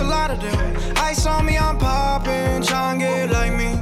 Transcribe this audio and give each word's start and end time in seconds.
a 0.00 0.04
lot 0.04 0.30
of 0.30 0.40
them. 0.40 0.96
Ice 0.96 1.26
on 1.26 1.46
me, 1.46 1.58
I'm 1.58 1.78
popping, 1.78 2.62
trying 2.62 3.00
get 3.00 3.30
like 3.30 3.52
me. 3.52 3.74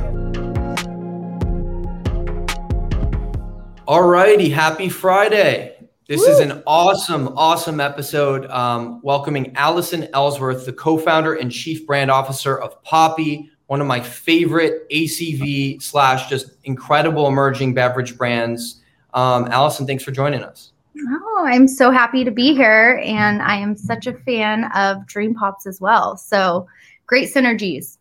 Alrighty, 3.87 4.51
happy 4.53 4.89
Friday. 4.89 5.77
This 6.09 6.21
Woo. 6.21 6.27
is 6.29 6.39
an 6.41 6.63
awesome, 6.67 7.29
awesome 7.37 7.81
episode. 7.81 8.47
Um, 8.47 9.01
welcoming 9.03 9.55
Allison 9.57 10.09
Ellsworth, 10.13 10.65
the 10.65 10.73
co 10.73 10.99
founder 10.99 11.35
and 11.35 11.51
chief 11.51 11.87
brand 11.87 12.11
officer 12.11 12.57
of 12.57 12.83
Poppi, 12.83 13.51
one 13.67 13.81
of 13.81 13.87
my 13.87 14.01
favorite 14.01 14.89
ACV 14.91 15.83
slash 15.83 16.29
just 16.29 16.51
incredible 16.65 17.27
emerging 17.27 17.75
beverage 17.75 18.17
brands. 18.17 18.83
Um, 19.13 19.47
Allison, 19.47 19.87
thanks 19.87 20.05
for 20.05 20.13
joining 20.13 20.43
us. 20.43 20.73
Oh, 21.09 21.45
I'm 21.47 21.69
so 21.69 21.91
happy 21.91 22.25
to 22.25 22.31
be 22.31 22.55
here. 22.55 23.01
And 23.05 23.43
I 23.43 23.57
am 23.57 23.77
such 23.77 24.07
a 24.07 24.13
fan 24.13 24.65
of 24.75 25.07
Dream 25.07 25.35
Pops 25.35 25.67
as 25.67 25.81
well. 25.81 26.17
So 26.17 26.67
great 27.07 27.33
synergies. 27.33 27.99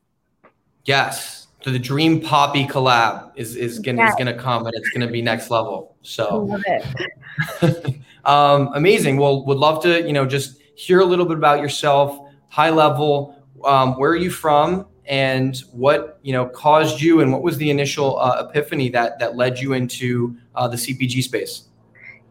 Yes. 0.86 1.48
So 1.66 1.72
the 1.72 1.80
Dream 1.80 2.22
Poppi 2.22 2.66
collab 2.68 3.32
is 3.36 3.56
is 3.56 3.80
gonna 3.80 3.98
yes. 3.98 4.12
is 4.12 4.16
gonna 4.18 4.38
come 4.38 4.68
and 4.68 4.76
it's 4.76 4.90
gonna 4.90 5.10
be 5.10 5.24
next 5.24 5.50
level. 5.50 5.96
So 6.04 6.62
um, 8.26 8.70
amazing. 8.76 9.18
Well, 9.18 9.44
would 9.48 9.58
love 9.58 9.82
to 9.82 10.06
you 10.06 10.14
know 10.14 10.28
just 10.28 10.62
hear 10.76 11.00
a 11.00 11.06
little 11.06 11.26
bit 11.26 11.38
about 11.38 11.62
yourself, 11.62 12.20
high 12.50 12.70
level. 12.70 13.44
Um, 13.64 13.98
where 13.98 14.12
are 14.12 14.16
you 14.16 14.30
from, 14.30 14.86
and 15.06 15.58
what 15.72 16.20
you 16.22 16.34
know 16.34 16.46
caused 16.50 17.02
you, 17.02 17.22
and 17.22 17.34
what 17.34 17.42
was 17.42 17.58
the 17.58 17.72
initial 17.72 18.20
uh, 18.20 18.46
epiphany 18.48 18.90
that 18.90 19.18
that 19.18 19.36
led 19.36 19.58
you 19.58 19.74
into 19.74 20.38
uh, 20.54 20.68
the 20.68 20.78
CPG 20.78 21.24
space? 21.24 21.64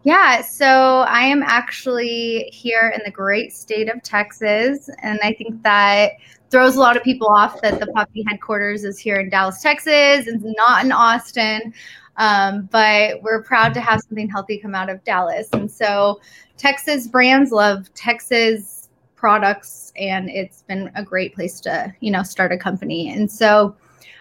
Yeah, 0.04 0.42
so 0.42 0.66
I 1.08 1.22
am 1.22 1.42
actually 1.42 2.50
here 2.52 2.92
in 2.94 3.00
the 3.06 3.10
great 3.10 3.54
state 3.54 3.88
of 3.88 4.02
Texas, 4.02 4.90
and 5.02 5.18
I 5.22 5.32
think 5.32 5.62
that 5.62 6.12
throws 6.50 6.76
a 6.76 6.80
lot 6.80 6.98
of 6.98 7.02
people 7.02 7.26
off 7.28 7.62
that 7.62 7.80
the 7.80 7.86
Poppi 7.86 8.22
headquarters 8.28 8.84
is 8.84 8.98
here 8.98 9.16
in 9.16 9.30
Dallas, 9.30 9.62
Texas, 9.62 10.26
and 10.26 10.44
not 10.58 10.84
in 10.84 10.92
Austin. 10.92 11.72
Um, 12.18 12.68
but 12.70 13.22
we're 13.22 13.42
proud 13.42 13.72
to 13.74 13.80
have 13.80 14.00
something 14.02 14.28
healthy 14.28 14.58
come 14.58 14.74
out 14.74 14.90
of 14.90 15.02
Dallas. 15.04 15.48
And 15.52 15.70
so 15.70 16.20
Texas 16.58 17.08
brands 17.08 17.50
love 17.50 17.92
Texas 17.94 18.90
products, 19.16 19.90
and 19.96 20.28
it's 20.28 20.62
been 20.64 20.90
a 20.94 21.02
great 21.02 21.34
place 21.34 21.60
to, 21.62 21.92
you 22.00 22.10
know, 22.10 22.22
start 22.22 22.52
a 22.52 22.58
company. 22.58 23.10
And 23.10 23.32
so 23.32 23.74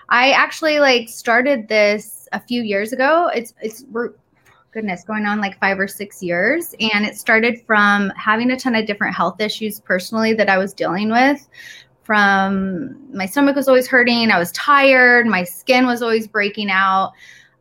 I 0.08 0.32
actually 0.32 0.80
like 0.80 1.10
started 1.10 1.68
this 1.68 2.30
a 2.32 2.40
few 2.40 2.62
years 2.64 2.94
ago. 2.94 3.30
It's 3.36 3.54
it's 3.62 3.84
we're 3.92 4.14
goodness 4.74 5.04
going 5.04 5.26
on 5.26 5.40
like 5.40 5.60
five 5.60 5.80
or 5.80 5.88
six 5.88 6.22
years 6.22 6.74
and 6.80 7.06
it 7.06 7.16
started 7.16 7.62
from 7.66 8.12
having 8.16 8.52
a 8.52 8.58
ton 8.58 8.76
of 8.76 8.86
different 8.86 9.16
health 9.16 9.40
issues 9.40 9.80
personally 9.80 10.34
that 10.34 10.50
i 10.50 10.58
was 10.58 10.74
dealing 10.74 11.10
with 11.10 11.48
from 12.04 12.98
my 13.16 13.26
stomach 13.26 13.56
was 13.56 13.68
always 13.68 13.88
hurting. 13.88 14.30
I 14.30 14.38
was 14.38 14.52
tired. 14.52 15.26
My 15.26 15.44
skin 15.44 15.86
was 15.86 16.02
always 16.02 16.28
breaking 16.28 16.70
out. 16.70 17.14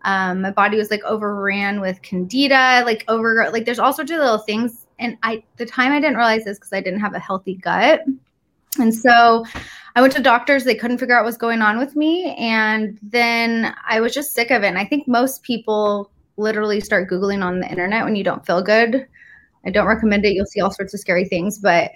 Um, 0.04 0.42
my 0.42 0.50
body 0.50 0.76
was 0.76 0.90
like 0.90 1.02
overran 1.04 1.80
with 1.80 2.02
candida, 2.02 2.82
like 2.84 3.04
over 3.06 3.48
like 3.52 3.64
there's 3.64 3.78
all 3.78 3.92
sorts 3.92 4.10
of 4.10 4.18
little 4.18 4.38
things. 4.38 4.86
And 4.98 5.16
I 5.22 5.44
the 5.56 5.66
time 5.66 5.92
I 5.92 6.00
didn't 6.00 6.16
realize 6.16 6.44
this 6.44 6.58
because 6.58 6.72
I 6.72 6.80
didn't 6.80 7.00
have 7.00 7.14
a 7.14 7.20
healthy 7.20 7.54
gut. 7.54 8.04
And 8.78 8.92
so 8.92 9.44
I 9.94 10.00
went 10.00 10.12
to 10.14 10.22
doctors, 10.22 10.64
they 10.64 10.74
couldn't 10.74 10.98
figure 10.98 11.16
out 11.16 11.24
what's 11.24 11.36
going 11.36 11.62
on 11.62 11.78
with 11.78 11.94
me. 11.94 12.34
And 12.36 12.98
then 13.02 13.74
I 13.86 14.00
was 14.00 14.14
just 14.14 14.34
sick 14.34 14.50
of 14.50 14.64
it. 14.64 14.68
And 14.68 14.78
I 14.78 14.84
think 14.84 15.06
most 15.06 15.42
people 15.42 16.10
literally 16.36 16.80
start 16.80 17.10
Googling 17.10 17.44
on 17.44 17.60
the 17.60 17.68
internet 17.68 18.04
when 18.04 18.16
you 18.16 18.24
don't 18.24 18.44
feel 18.44 18.62
good. 18.62 19.06
I 19.64 19.70
don't 19.70 19.86
recommend 19.86 20.24
it. 20.24 20.32
You'll 20.32 20.46
see 20.46 20.60
all 20.60 20.72
sorts 20.72 20.94
of 20.94 21.00
scary 21.00 21.24
things. 21.24 21.58
But 21.58 21.92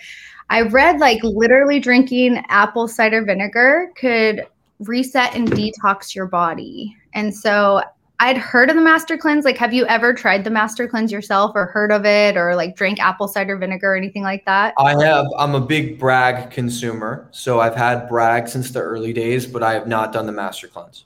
I 0.51 0.63
read 0.63 1.01
like 1.01 1.23
literally 1.23 1.81
drinking 1.81 2.45
apple 2.49 2.87
cider 2.87 3.25
vinegar 3.25 3.91
could 3.97 4.47
reset 4.81 5.35
and 5.35 5.51
detox 5.51 6.15
your 6.15 6.27
body. 6.27 6.97
And 7.15 7.35
so 7.35 7.83
I'd 8.19 8.39
heard 8.39 8.71
of 8.71 8.77
the 8.77 8.83
master 8.83 9.19
cleanse. 9.19 9.45
Like, 9.45 9.59
have 9.59 9.75
you 9.75 9.85
ever 9.87 10.15
tried 10.15 10.45
the 10.45 10.51
master 10.51 10.89
cleanse 10.89 11.13
yourself 11.13 11.53
or 11.55 11.67
heard 11.67 11.93
of 11.93 12.07
it 12.07 12.37
or 12.37 12.55
like 12.55 12.77
drank 12.77 12.99
apple 12.99 13.29
cider 13.29 13.57
vinegar 13.59 13.93
or 13.93 13.97
anything 13.97 14.23
like 14.23 14.45
that? 14.47 14.75
I 14.79 14.93
have. 15.03 15.27
I'm 15.37 15.55
a 15.55 15.61
big 15.61 15.99
Bragg 15.99 16.51
consumer. 16.51 17.29
So 17.31 17.61
I've 17.61 17.75
had 17.75 18.09
Bragg 18.09 18.49
since 18.49 18.71
the 18.71 18.81
early 18.81 19.13
days, 19.13 19.47
but 19.47 19.63
I 19.63 19.75
have 19.75 19.87
not 19.87 20.13
done 20.13 20.27
the 20.27 20.33
master 20.33 20.69
cleanse. 20.69 21.05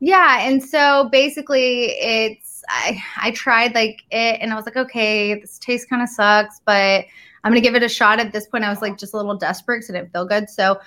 Yeah. 0.00 0.40
And 0.40 0.62
so 0.62 1.08
basically, 1.10 1.92
it's, 2.00 2.51
I, 2.68 3.02
I 3.20 3.30
tried 3.32 3.74
like 3.74 4.02
it 4.10 4.38
and 4.40 4.52
I 4.52 4.56
was 4.56 4.66
like, 4.66 4.76
okay, 4.76 5.40
this 5.40 5.58
taste 5.58 5.88
kind 5.88 6.02
of 6.02 6.08
sucks, 6.08 6.60
but 6.64 7.04
I'm 7.44 7.50
gonna 7.50 7.60
give 7.60 7.74
it 7.74 7.82
a 7.82 7.88
shot. 7.88 8.20
At 8.20 8.32
this 8.32 8.46
point, 8.46 8.64
I 8.64 8.70
was 8.70 8.82
like 8.82 8.98
just 8.98 9.14
a 9.14 9.16
little 9.16 9.36
desperate 9.36 9.78
because 9.78 9.90
it 9.90 9.94
didn't 9.94 10.12
feel 10.12 10.24
good. 10.26 10.48
So 10.48 10.78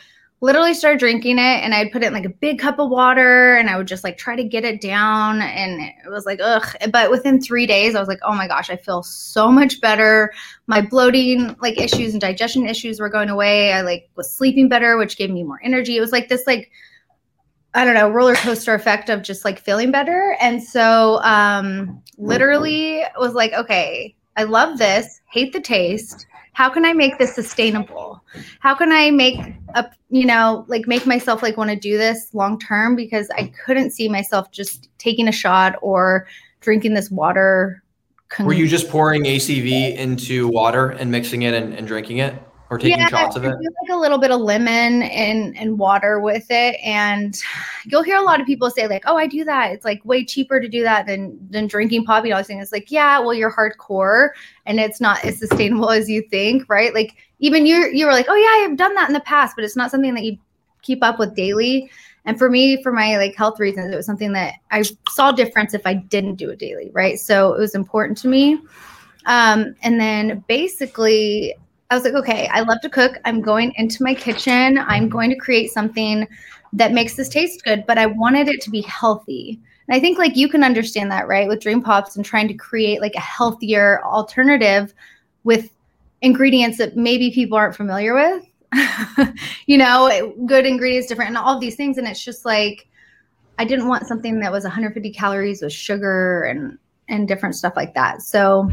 literally 0.42 0.74
started 0.74 1.00
drinking 1.00 1.38
it 1.38 1.64
and 1.64 1.74
I'd 1.74 1.92
put 1.92 2.04
it 2.04 2.08
in 2.08 2.14
like 2.14 2.26
a 2.26 2.30
big 2.30 2.60
cup 2.60 2.78
of 2.78 2.90
water 2.90 3.56
and 3.56 3.70
I 3.70 3.78
would 3.78 3.88
just 3.88 4.04
like 4.04 4.18
try 4.18 4.36
to 4.36 4.44
get 4.44 4.66
it 4.66 4.82
down 4.82 5.42
and 5.42 5.82
it 5.82 6.10
was 6.10 6.26
like 6.26 6.40
ugh 6.44 6.68
but 6.92 7.10
within 7.10 7.42
3 7.42 7.66
days 7.66 7.96
I 7.96 8.00
was 8.00 8.10
like 8.10 8.20
oh 8.22 8.36
my 8.36 8.48
gosh 8.48 8.70
I 8.70 8.76
feel 8.76 9.02
so 9.02 9.50
much 9.50 9.80
better 9.80 10.32
my 10.68 10.82
bloating 10.82 11.56
like 11.62 11.80
issues 11.80 12.12
and 12.12 12.22
digestion 12.22 12.68
issues 12.68 13.00
were 13.00 13.10
going 13.10 13.30
away 13.30 13.72
I 13.72 13.82
like 13.82 14.10
was 14.16 14.30
sleeping 14.30 14.68
better 14.68 14.98
which 14.98 15.18
gave 15.18 15.30
me 15.30 15.44
more 15.44 15.60
energy 15.64 15.96
it 15.96 16.02
was 16.02 16.12
like 16.12 16.28
this 16.28 16.46
like 16.46 16.70
I 17.76 17.86
don't 17.86 17.94
know 17.94 18.10
roller 18.10 18.36
coaster 18.36 18.74
effect 18.74 19.10
of 19.10 19.22
just 19.22 19.46
like 19.46 19.60
feeling 19.60 19.92
better 19.92 20.36
and 20.40 20.64
so 20.64 21.22
um 21.24 22.02
literally 22.18 23.04
was 23.18 23.34
like 23.34 23.54
okay 23.54 24.16
I 24.36 24.44
love 24.44 24.80
this 24.80 25.22
hate 25.28 25.54
the 25.54 25.62
taste 25.62 26.26
how 26.56 26.70
can 26.70 26.86
I 26.86 26.94
make 26.94 27.18
this 27.18 27.36
sustainable? 27.36 28.24
How 28.62 28.76
can 28.76 28.94
I 28.94 29.12
make 29.12 29.38
a, 29.76 29.92
you 30.10 30.26
know, 30.26 30.64
like 30.70 30.88
make 30.88 31.06
myself 31.06 31.44
like 31.44 31.58
want 31.58 31.70
to 31.70 31.76
do 31.76 31.98
this 31.98 32.34
long 32.34 32.58
term 32.58 32.96
because 32.96 33.30
I 33.32 33.52
couldn't 33.66 33.92
see 33.92 34.08
myself 34.08 34.52
just 34.52 34.88
taking 34.98 35.28
a 35.28 35.34
shot 35.34 35.76
or 35.82 36.28
drinking 36.62 36.94
this 36.94 37.12
water. 37.12 37.84
Were 38.40 38.54
you 38.54 38.70
just 38.70 38.90
pouring 38.90 39.26
ACV 39.26 39.98
into 39.98 40.48
water 40.48 40.92
and 40.92 41.12
mixing 41.12 41.42
it 41.42 41.54
and, 41.54 41.74
and 41.74 41.86
drinking 41.86 42.20
it? 42.20 42.42
Or 42.76 42.80
taking 42.80 43.00
yeah, 43.00 43.08
shots 43.08 43.36
of 43.36 43.46
it? 43.46 43.56
like 43.56 43.90
a 43.92 43.96
little 43.96 44.18
bit 44.18 44.32
of 44.32 44.42
lemon 44.42 45.04
and 45.04 45.58
and 45.58 45.80
water 45.80 46.20
with 46.20 46.46
it, 46.50 46.76
and 46.84 47.42
you'll 47.86 48.04
hear 48.04 48.18
a 48.18 48.22
lot 48.22 48.40
of 48.40 48.46
people 48.46 48.70
say 48.70 48.88
like, 48.88 49.04
"Oh, 49.08 49.18
I 49.18 49.28
do 49.28 49.44
that. 49.46 49.72
It's 49.72 49.86
like 49.86 50.04
way 50.06 50.26
cheaper 50.26 50.60
to 50.60 50.68
do 50.68 50.84
that 50.84 51.06
than 51.08 51.38
than 51.50 51.68
drinking 51.68 52.06
Poppi." 52.06 52.30
And 52.30 52.38
all 52.38 52.44
things. 52.44 52.64
It's 52.64 52.72
like, 52.72 52.92
yeah, 52.92 53.20
well, 53.20 53.34
you're 53.34 53.52
hardcore, 53.52 54.30
and 54.66 54.80
it's 54.80 55.00
not 55.00 55.24
as 55.24 55.40
sustainable 55.40 55.90
as 55.90 56.10
you 56.10 56.22
think, 56.24 56.70
right? 56.70 56.94
Like 56.94 57.16
even 57.40 57.66
you 57.66 57.90
you 57.94 58.06
were 58.06 58.12
like, 58.12 58.28
"Oh 58.30 58.36
yeah, 58.36 58.70
I've 58.70 58.78
done 58.78 58.94
that 58.96 59.08
in 59.10 59.14
the 59.14 59.22
past," 59.22 59.56
but 59.56 59.64
it's 59.64 59.78
not 59.78 59.92
something 59.92 60.14
that 60.14 60.24
you 60.24 60.38
keep 60.82 61.04
up 61.04 61.18
with 61.18 61.36
daily. 61.36 61.90
And 62.26 62.38
for 62.38 62.50
me, 62.50 62.82
for 62.82 62.92
my 62.92 63.18
like 63.18 63.36
health 63.36 63.60
reasons, 63.60 63.94
it 63.94 63.96
was 63.96 64.06
something 64.06 64.34
that 64.34 64.56
I 64.72 64.84
saw 65.10 65.32
difference 65.32 65.74
if 65.74 65.86
I 65.86 65.94
didn't 65.94 66.36
do 66.36 66.50
it 66.50 66.60
daily, 66.60 66.90
right? 66.92 67.20
So 67.20 67.54
it 67.54 67.60
was 67.60 67.76
important 67.76 68.18
to 68.20 68.28
me. 68.28 68.60
Um, 69.28 69.76
and 69.82 70.00
then 70.00 70.44
basically 70.48 71.56
I 71.90 71.96
was 71.96 72.04
like, 72.04 72.14
okay, 72.14 72.48
I 72.48 72.62
love 72.62 72.82
to 72.82 72.90
cook. 72.90 73.18
I'm 73.26 73.42
going 73.42 73.74
into 73.76 74.04
my 74.04 74.16
kitchen. 74.16 74.78
I'm 74.78 75.04
mm-hmm. 75.04 75.08
going 75.10 75.30
to 75.30 75.36
create 75.36 75.72
something 75.72 76.28
that 76.74 76.94
makes 76.94 77.16
this 77.16 77.30
taste 77.30 77.64
good, 77.64 77.86
but 77.86 77.98
I 77.98 78.06
wanted 78.06 78.48
it 78.48 78.62
to 78.62 78.70
be 78.70 78.82
healthy. 78.82 79.60
And 79.88 79.96
I 79.96 80.00
think 80.00 80.18
like 80.18 80.36
you 80.36 80.50
can 80.50 80.64
understand 80.64 81.12
that, 81.12 81.28
right? 81.28 81.48
With 81.48 81.62
Dream 81.62 81.82
Pops 81.82 82.16
and 82.16 82.26
trying 82.26 82.48
to 82.48 82.54
create 82.54 83.02
like 83.02 83.16
a 83.16 83.22
healthier 83.22 84.04
alternative 84.04 84.94
with 85.44 85.70
ingredients 86.22 86.78
that 86.80 86.98
maybe 86.98 87.32
people 87.32 87.58
aren't 87.58 87.76
familiar 87.76 88.14
with. 88.14 88.44
you 89.68 89.78
know, 89.78 90.34
good 90.46 90.66
ingredients, 90.66 91.08
different, 91.08 91.30
and 91.30 91.38
all 91.38 91.60
these 91.60 91.76
things. 91.76 91.98
And 91.98 92.08
it's 92.08 92.24
just 92.24 92.46
like, 92.46 92.88
I 93.58 93.64
didn't 93.64 93.88
want 93.88 94.08
something 94.08 94.40
that 94.40 94.52
was 94.52 94.64
150 94.64 95.12
calories 95.12 95.62
with 95.62 95.72
sugar 95.72 96.44
and 96.44 96.78
and 97.08 97.28
different 97.28 97.56
stuff 97.56 97.74
like 97.76 97.94
that. 97.94 98.24
So 98.24 98.70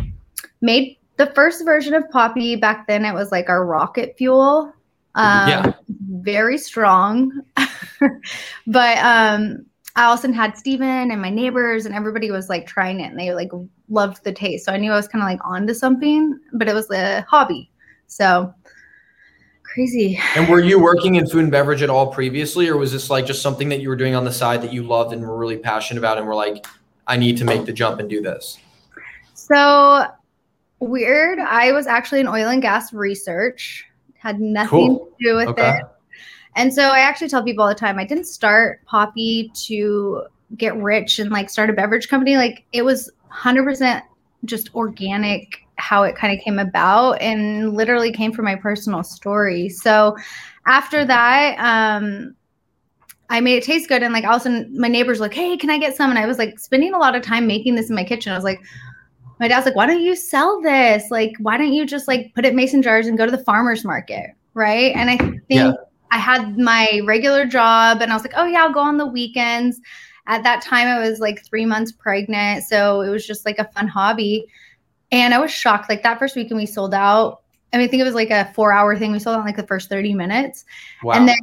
made 0.63 0.97
the 1.17 1.27
first 1.35 1.65
version 1.65 1.95
of 1.95 2.09
Poppi 2.11 2.57
back 2.57 2.87
then, 2.87 3.05
it 3.05 3.15
was 3.15 3.31
like 3.31 3.49
our 3.49 3.65
rocket 3.65 4.15
fuel. 4.17 4.73
Um, 5.15 5.49
yeah. 5.49 5.73
Very 6.11 6.59
strong. 6.59 7.43
but 8.67 8.99
um, 8.99 9.67
I 9.95 10.05
also 10.05 10.33
had 10.33 10.57
Stephen 10.57 11.11
and 11.11 11.21
my 11.21 11.31
neighbors 11.31 11.85
and 11.85 11.95
everybody 11.95 12.31
was 12.31 12.49
like 12.49 12.67
trying 12.67 13.01
it 13.01 13.11
and 13.11 13.19
they 13.19 13.35
like 13.35 13.51
loved 13.89 14.25
the 14.25 14.33
taste. 14.33 14.65
So 14.65 14.73
I 14.73 14.79
knew 14.79 14.91
I 14.91 14.97
was 14.97 15.09
kind 15.09 15.23
of 15.23 15.29
like 15.29 15.41
onto 15.45 15.75
something, 15.75 16.39
but 16.55 16.69
it 16.69 16.75
was 16.75 16.91
a 16.91 17.25
hobby. 17.29 17.71
So 18.07 18.55
crazy. 19.63 20.19
And 20.35 20.49
were 20.49 20.61
you 20.61 20.81
working 20.81 21.17
in 21.17 21.27
food 21.27 21.43
and 21.43 21.53
beverage 21.53 21.83
at 21.83 21.91
all 21.91 22.07
previously, 22.07 22.69
or 22.69 22.77
was 22.77 22.93
this 22.93 23.11
like 23.11 23.27
just 23.27 23.43
something 23.43 23.69
that 23.69 23.81
you 23.81 23.89
were 23.89 23.97
doing 23.97 24.15
on 24.15 24.25
the 24.25 24.33
side 24.33 24.63
that 24.63 24.73
you 24.73 24.83
loved 24.83 25.13
and 25.13 25.23
were 25.23 25.37
really 25.37 25.59
passionate 25.59 25.99
about 25.99 26.19
and 26.19 26.27
were 26.27 26.35
like, 26.35 26.67
I 27.07 27.17
need 27.17 27.37
to 27.39 27.45
make 27.45 27.67
the 27.67 27.73
jump 27.73 28.01
and 28.01 28.09
do 28.09 28.23
this? 28.23 28.59
So 29.35 30.07
Weird. 30.83 31.39
I 31.39 31.71
was 31.71 31.87
actually 31.87 32.19
in 32.19 32.27
oil 32.27 32.49
and 32.49 32.61
gas 32.61 32.93
research, 32.93 33.87
had 34.19 34.41
nothing 34.41 34.97
cool. 34.97 35.07
to 35.07 35.25
do 35.25 35.37
with 35.37 35.49
okay. 35.51 35.79
it. 35.79 35.85
And 36.57 36.75
so 36.75 36.89
I 36.89 36.99
actually 36.99 37.29
tell 37.29 37.45
people 37.45 37.63
all 37.63 37.69
the 37.69 37.75
time 37.77 38.01
I 38.01 38.05
didn't 38.05 38.27
start 38.27 38.85
Poppi 38.87 39.53
to 39.67 40.25
get 40.57 40.77
rich 40.77 41.21
and 41.21 41.31
like 41.31 41.51
start 41.51 41.71
a 41.71 41.73
beverage 41.73 42.09
company. 42.09 42.37
Like 42.37 42.65
it 42.73 42.85
was 42.85 43.09
100% 43.33 44.03
just 44.45 44.75
organic 44.75 45.65
how 45.77 46.03
it 46.03 46.17
kind 46.17 46.37
of 46.37 46.45
came 46.45 46.59
about 46.59 47.13
and 47.23 47.75
literally 47.75 48.11
came 48.11 48.33
from 48.33 48.47
my 48.47 48.57
personal 48.57 49.05
story. 49.05 49.69
So 49.69 50.17
after 50.67 51.05
that, 51.05 51.57
um, 51.61 52.35
I 53.31 53.41
made 53.41 53.59
it 53.59 53.63
taste 53.63 53.89
good. 53.89 54.03
And 54.03 54.13
like 54.13 54.25
all 54.25 54.35
of 54.35 54.41
a 54.41 54.43
sudden 54.43 54.77
my 54.77 54.89
neighbors 54.89 55.21
were 55.21 55.27
like, 55.27 55.35
Hey, 55.35 55.57
can 55.57 55.71
I 55.71 55.79
get 55.79 55.95
some? 55.95 56.11
And 56.11 56.19
I 56.19 56.27
was 56.27 56.39
like 56.39 56.59
spending 56.59 56.93
a 56.93 56.99
lot 56.99 57.15
of 57.15 57.23
time 57.23 57.47
making 57.47 57.77
this 57.77 57.89
in 57.89 57.95
my 57.95 58.03
kitchen. 58.03 58.33
I 58.33 58.37
was 58.37 58.43
like, 58.43 58.61
my 59.43 59.49
dad's 59.49 59.67
like, 59.67 59.75
why 59.75 59.87
don't 59.87 60.01
you 60.01 60.15
sell 60.15 60.63
this? 60.63 61.11
Like, 61.11 61.35
why 61.41 61.59
don't 61.59 61.73
you 61.73 61.85
just 61.85 62.07
like 62.07 62.33
put 62.33 62.45
it 62.45 62.55
mason 62.55 62.81
jars 62.81 63.09
and 63.09 63.19
go 63.19 63.27
to 63.27 63.37
the 63.37 63.43
farmer's 63.43 63.85
market? 63.85 64.31
Right. 64.55 64.95
And 64.95 65.11
I 65.11 65.17
think 65.17 65.43
yeah. 65.49 65.73
I 66.13 66.19
had 66.19 66.59
my 66.59 67.01
regular 67.05 67.45
job 67.45 68.03
and 68.03 68.13
I 68.13 68.15
was 68.15 68.23
like, 68.23 68.35
oh 68.37 68.45
yeah, 68.45 68.63
I'll 68.63 68.73
go 68.73 68.79
on 68.79 68.99
the 68.99 69.07
weekends. 69.07 69.81
At 70.29 70.45
that 70.45 70.63
time, 70.63 70.87
I 70.87 71.01
was 71.01 71.19
like 71.19 71.45
three 71.45 71.67
months 71.67 71.91
pregnant. 71.91 72.63
So 72.63 73.01
it 73.01 73.11
was 73.11 73.27
just 73.27 73.45
like 73.45 73.59
a 73.59 73.69
fun 73.75 73.89
hobby. 73.89 74.47
And 75.11 75.35
I 75.35 75.41
was 75.41 75.51
shocked. 75.51 75.89
Like 75.89 76.05
that 76.05 76.21
first 76.21 76.37
weekend, 76.37 76.61
we 76.61 76.67
sold 76.67 76.95
out 76.95 77.42
I 77.73 77.79
mean, 77.79 77.87
I 77.87 77.91
think 77.91 78.01
it 78.03 78.05
was 78.05 78.15
like 78.15 78.31
a 78.31 78.53
four 78.55 78.73
hour 78.73 78.99
thing. 78.99 79.13
We 79.13 79.19
sold 79.19 79.37
out 79.37 79.41
in 79.41 79.47
like 79.47 79.57
the 79.57 79.67
first 79.67 79.89
30 79.89 80.15
minutes. 80.15 80.65
Wow. 81.03 81.15
And 81.15 81.29
then 81.29 81.39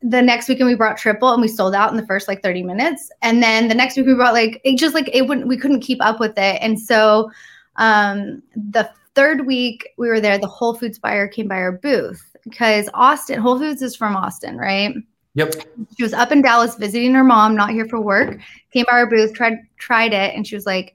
the 0.00 0.22
next 0.22 0.48
weekend 0.48 0.68
we 0.68 0.76
brought 0.76 0.96
triple 0.96 1.32
and 1.32 1.42
we 1.42 1.48
sold 1.48 1.74
out 1.74 1.90
in 1.90 1.96
the 1.96 2.06
first 2.06 2.28
like 2.28 2.42
30 2.42 2.62
minutes. 2.62 3.10
And 3.22 3.42
then 3.42 3.68
the 3.68 3.74
next 3.74 3.96
week 3.96 4.06
we 4.06 4.14
brought 4.14 4.32
like, 4.32 4.60
it 4.64 4.78
just 4.78 4.94
like, 4.94 5.10
it 5.12 5.22
wouldn't, 5.22 5.48
we 5.48 5.56
couldn't 5.56 5.80
keep 5.80 5.98
up 6.00 6.20
with 6.20 6.38
it. 6.38 6.58
And 6.62 6.78
so 6.78 7.30
um, 7.76 8.42
the 8.54 8.88
third 9.16 9.46
week 9.46 9.88
we 9.96 10.08
were 10.08 10.20
there, 10.20 10.38
the 10.38 10.46
Whole 10.46 10.74
Foods 10.74 10.98
buyer 10.98 11.26
came 11.26 11.48
by 11.48 11.56
our 11.56 11.72
booth 11.72 12.22
because 12.44 12.88
Austin, 12.94 13.40
Whole 13.40 13.58
Foods 13.58 13.82
is 13.82 13.96
from 13.96 14.14
Austin, 14.14 14.56
right? 14.56 14.94
Yep. 15.34 15.54
She 15.96 16.02
was 16.02 16.14
up 16.14 16.32
in 16.32 16.42
Dallas 16.42 16.76
visiting 16.76 17.12
her 17.14 17.24
mom, 17.24 17.56
not 17.56 17.70
here 17.70 17.86
for 17.86 18.00
work, 18.00 18.38
came 18.72 18.86
by 18.88 18.92
our 18.92 19.06
booth, 19.06 19.34
tried, 19.34 19.58
tried 19.78 20.12
it. 20.12 20.34
And 20.34 20.46
she 20.46 20.54
was 20.54 20.64
like, 20.64 20.94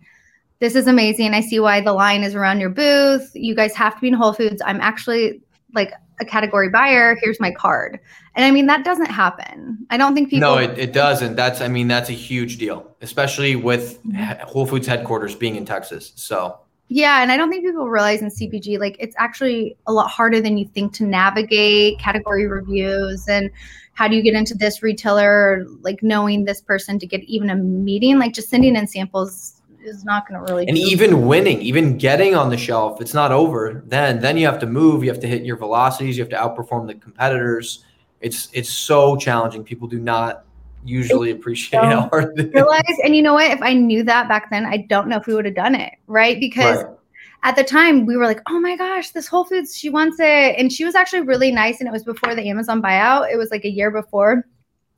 this 0.61 0.75
is 0.75 0.85
amazing. 0.85 1.33
I 1.33 1.41
see 1.41 1.59
why 1.59 1.81
the 1.81 1.91
line 1.91 2.23
is 2.23 2.35
around 2.35 2.59
your 2.59 2.69
booth. 2.69 3.31
You 3.33 3.55
guys 3.55 3.75
have 3.75 3.95
to 3.95 4.01
be 4.01 4.07
in 4.07 4.13
Whole 4.13 4.31
Foods. 4.31 4.61
I'm 4.63 4.79
actually 4.79 5.41
like 5.73 5.91
a 6.19 6.25
category 6.25 6.69
buyer. 6.69 7.17
Here's 7.19 7.39
my 7.39 7.49
card. 7.51 7.99
And 8.35 8.45
I 8.45 8.51
mean, 8.51 8.67
that 8.67 8.85
doesn't 8.85 9.09
happen. 9.09 9.85
I 9.89 9.97
don't 9.97 10.13
think 10.13 10.29
people. 10.29 10.47
No, 10.47 10.57
it, 10.59 10.77
it 10.77 10.93
doesn't. 10.93 11.35
That's, 11.35 11.61
I 11.61 11.67
mean, 11.67 11.87
that's 11.87 12.09
a 12.09 12.13
huge 12.13 12.59
deal, 12.59 12.95
especially 13.01 13.55
with 13.55 14.01
mm-hmm. 14.03 14.47
Whole 14.47 14.67
Foods 14.67 14.85
headquarters 14.85 15.33
being 15.35 15.55
in 15.55 15.65
Texas. 15.65 16.13
So, 16.15 16.59
yeah. 16.89 17.23
And 17.23 17.31
I 17.31 17.37
don't 17.37 17.49
think 17.49 17.65
people 17.65 17.89
realize 17.89 18.21
in 18.21 18.29
CPG, 18.29 18.79
like, 18.79 18.97
it's 18.99 19.15
actually 19.17 19.75
a 19.87 19.91
lot 19.91 20.09
harder 20.09 20.41
than 20.41 20.59
you 20.59 20.67
think 20.67 20.93
to 20.93 21.05
navigate 21.05 21.97
category 21.97 22.45
reviews 22.45 23.27
and 23.27 23.49
how 23.93 24.07
do 24.07 24.15
you 24.15 24.21
get 24.21 24.35
into 24.35 24.53
this 24.53 24.83
retailer, 24.83 25.65
like 25.81 26.03
knowing 26.03 26.45
this 26.45 26.61
person 26.61 26.99
to 26.99 27.07
get 27.07 27.21
even 27.23 27.49
a 27.49 27.55
meeting, 27.55 28.19
like 28.19 28.33
just 28.33 28.49
sending 28.49 28.75
in 28.75 28.87
samples 28.87 29.60
is 29.83 30.03
not 30.03 30.27
going 30.27 30.39
to 30.39 30.51
really. 30.51 30.67
And 30.67 30.77
even 30.77 31.25
winning, 31.25 31.61
even 31.61 31.97
getting 31.97 32.35
on 32.35 32.49
the 32.49 32.57
shelf, 32.57 33.01
it's 33.01 33.13
not 33.13 33.31
over. 33.31 33.83
Then 33.85 34.19
then 34.19 34.37
you 34.37 34.45
have 34.45 34.59
to 34.59 34.65
move. 34.65 35.03
You 35.03 35.09
have 35.09 35.19
to 35.21 35.27
hit 35.27 35.43
your 35.43 35.57
velocities. 35.57 36.17
You 36.17 36.23
have 36.23 36.29
to 36.29 36.37
outperform 36.37 36.87
the 36.87 36.95
competitors. 36.95 37.85
It's 38.19 38.49
it's 38.53 38.69
so 38.69 39.15
challenging. 39.15 39.63
People 39.63 39.87
do 39.87 39.99
not 39.99 40.45
usually 40.83 41.31
appreciate 41.31 41.83
how 41.83 42.09
hard 42.09 42.37
realize. 42.53 42.81
And 43.03 43.15
you 43.15 43.21
know 43.21 43.33
what? 43.33 43.51
If 43.51 43.61
I 43.61 43.73
knew 43.73 44.03
that 44.03 44.27
back 44.27 44.49
then, 44.49 44.65
I 44.65 44.77
don't 44.77 45.07
know 45.07 45.17
if 45.17 45.27
we 45.27 45.35
would 45.35 45.45
have 45.45 45.55
done 45.55 45.75
it, 45.75 45.93
right? 46.07 46.39
Because. 46.39 46.83
Right. 46.83 46.95
At 47.43 47.55
the 47.55 47.63
time, 47.63 48.05
we 48.05 48.15
were 48.17 48.27
like, 48.27 48.39
"Oh 48.47 48.59
my 48.59 48.77
gosh, 48.77 49.09
this 49.09 49.25
Whole 49.25 49.45
Foods, 49.45 49.75
she 49.75 49.89
wants 49.89 50.19
it," 50.19 50.59
and 50.59 50.71
she 50.71 50.85
was 50.85 50.93
actually 50.93 51.21
really 51.21 51.51
nice. 51.51 51.79
And 51.79 51.89
it 51.89 51.91
was 51.91 52.03
before 52.03 52.35
the 52.35 52.47
Amazon 52.47 52.83
buyout; 52.83 53.33
it 53.33 53.35
was 53.35 53.49
like 53.49 53.65
a 53.65 53.69
year 53.69 53.89
before 53.89 54.45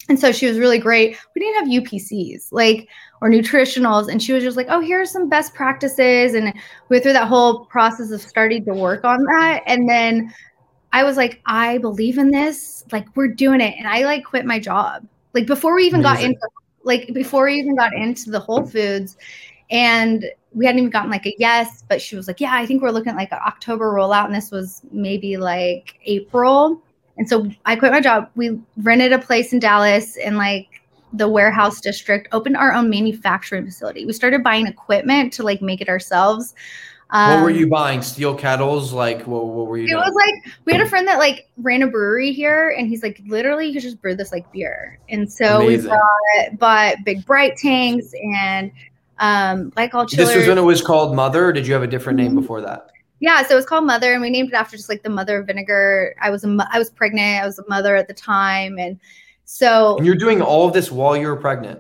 and 0.09 0.19
so 0.19 0.31
she 0.31 0.47
was 0.47 0.59
really 0.59 0.79
great. 0.79 1.17
We 1.33 1.39
didn't 1.39 1.63
have 1.63 1.83
UPCs 1.83 2.51
like 2.51 2.89
or 3.21 3.29
nutritionals. 3.29 4.11
And 4.11 4.21
she 4.21 4.33
was 4.33 4.44
just 4.44 4.57
like, 4.57 4.67
oh, 4.69 4.81
here's 4.81 5.11
some 5.11 5.29
best 5.29 5.53
practices. 5.53 6.33
And 6.33 6.53
we 6.53 6.95
went 6.95 7.03
through 7.03 7.13
that 7.13 7.27
whole 7.29 7.65
process 7.65 8.11
of 8.11 8.21
starting 8.21 8.65
to 8.65 8.73
work 8.73 9.05
on 9.05 9.23
that. 9.23 9.61
And 9.65 9.88
then 9.88 10.33
I 10.91 11.03
was 11.03 11.15
like, 11.15 11.41
I 11.45 11.77
believe 11.77 12.17
in 12.17 12.31
this. 12.31 12.83
Like 12.91 13.07
we're 13.15 13.29
doing 13.29 13.61
it. 13.61 13.75
And 13.77 13.88
I 13.88 14.03
like 14.03 14.25
quit 14.25 14.45
my 14.45 14.59
job. 14.59 15.07
Like 15.33 15.47
before 15.47 15.73
we 15.75 15.85
even 15.85 16.01
Amazing. 16.01 16.15
got 16.15 16.23
into 16.25 16.49
like 16.83 17.13
before 17.13 17.45
we 17.45 17.56
even 17.56 17.77
got 17.77 17.94
into 17.94 18.29
the 18.29 18.41
Whole 18.41 18.65
Foods. 18.65 19.17
And 19.71 20.25
we 20.51 20.65
hadn't 20.65 20.79
even 20.79 20.91
gotten 20.91 21.09
like 21.09 21.25
a 21.25 21.33
yes, 21.39 21.83
but 21.88 22.01
she 22.01 22.17
was 22.17 22.27
like, 22.27 22.41
Yeah, 22.41 22.53
I 22.53 22.65
think 22.65 22.81
we're 22.81 22.91
looking 22.91 23.11
at 23.11 23.17
like 23.17 23.31
an 23.31 23.39
October 23.45 23.85
rollout. 23.85 24.25
And 24.25 24.35
this 24.35 24.51
was 24.51 24.81
maybe 24.91 25.38
like 25.38 25.97
April. 26.03 26.83
And 27.18 27.30
so 27.30 27.50
I 27.65 27.75
quit 27.75 27.92
my 27.92 28.01
job. 28.01 28.30
We 28.36 28.60
rented 28.77 29.13
a 29.13 29.19
place 29.19 29.54
in 29.54 29.60
Dallas 29.60 30.15
in 30.18 30.36
like 30.36 30.68
the 31.13 31.27
warehouse 31.27 31.80
district, 31.80 32.27
opened 32.31 32.57
our 32.57 32.74
own 32.74 32.89
manufacturing 32.89 33.65
facility. 33.65 34.06
We 34.06 34.13
started 34.13 34.44
buying 34.44 34.68
equipment 34.68 35.31
to 35.33 35.44
like 35.44 35.62
make 35.62 35.80
it 35.80 35.89
ourselves. 35.89 36.56
Um, 37.12 37.36
what 37.36 37.44
were 37.44 37.51
um, 37.51 37.56
you 37.56 37.68
buying? 37.68 38.01
Steel 38.01 38.33
kettles? 38.33 38.92
Like 38.92 39.27
what, 39.27 39.45
what 39.45 39.68
were 39.68 39.77
you? 39.77 39.83
It 39.83 39.89
doing? 39.89 40.00
was 40.00 40.15
like 40.15 40.54
we 40.65 40.74
had 40.74 40.81
a 40.81 40.89
friend 40.89 41.07
that 41.07 41.19
like 41.19 41.48
ran 41.57 41.83
a 41.83 41.88
brewery 41.88 42.31
here, 42.31 42.71
and 42.71 42.88
he's 42.88 43.04
like 43.04 43.21
literally 43.27 43.68
you 43.68 43.74
could 43.74 43.83
just 43.83 44.01
brew 44.01 44.16
this 44.16 44.31
like 44.31 44.51
beer. 44.51 44.98
And 45.09 45.31
so 45.31 45.62
Amazing. 45.62 45.92
we 45.92 45.95
bought, 45.95 46.59
bought 46.59 46.95
big 47.06 47.24
bright 47.25 47.56
tanks 47.57 48.12
and 48.33 48.71
um 49.19 49.71
like 49.77 49.94
all 49.94 50.07
chillers. 50.07 50.30
This 50.30 50.38
was 50.38 50.48
when 50.48 50.57
it 50.57 50.62
was 50.62 50.81
called 50.81 51.16
Mother. 51.16 51.51
did 51.51 51.68
you 51.68 51.74
have 51.74 51.83
a 51.83 51.88
different 51.88 52.18
name 52.18 52.31
mm-hmm. 52.31 52.39
before 52.42 52.62
that? 52.62 52.89
Yeah, 53.23 53.41
so 53.47 53.53
it 53.53 53.55
was 53.55 53.65
called 53.65 53.85
Mother, 53.85 54.11
and 54.11 54.21
we 54.21 54.29
named 54.29 54.49
it 54.49 54.53
after 54.53 54.75
just 54.75 54.89
like 54.89 55.01
the 55.01 55.09
mother 55.09 55.39
of 55.39 55.47
vinegar. 55.47 56.13
I 56.21 56.29
was 56.29 56.43
a, 56.43 56.67
I 56.73 56.77
was 56.77 56.89
pregnant. 56.89 57.41
I 57.41 57.45
was 57.45 57.57
a 57.57 57.63
mother 57.69 57.95
at 57.95 58.09
the 58.09 58.13
time, 58.13 58.77
and 58.77 58.99
so. 59.45 59.95
And 59.95 60.05
you're 60.05 60.17
doing 60.17 60.41
all 60.41 60.67
of 60.67 60.73
this 60.73 60.91
while 60.91 61.15
you're 61.15 61.37
pregnant. 61.37 61.79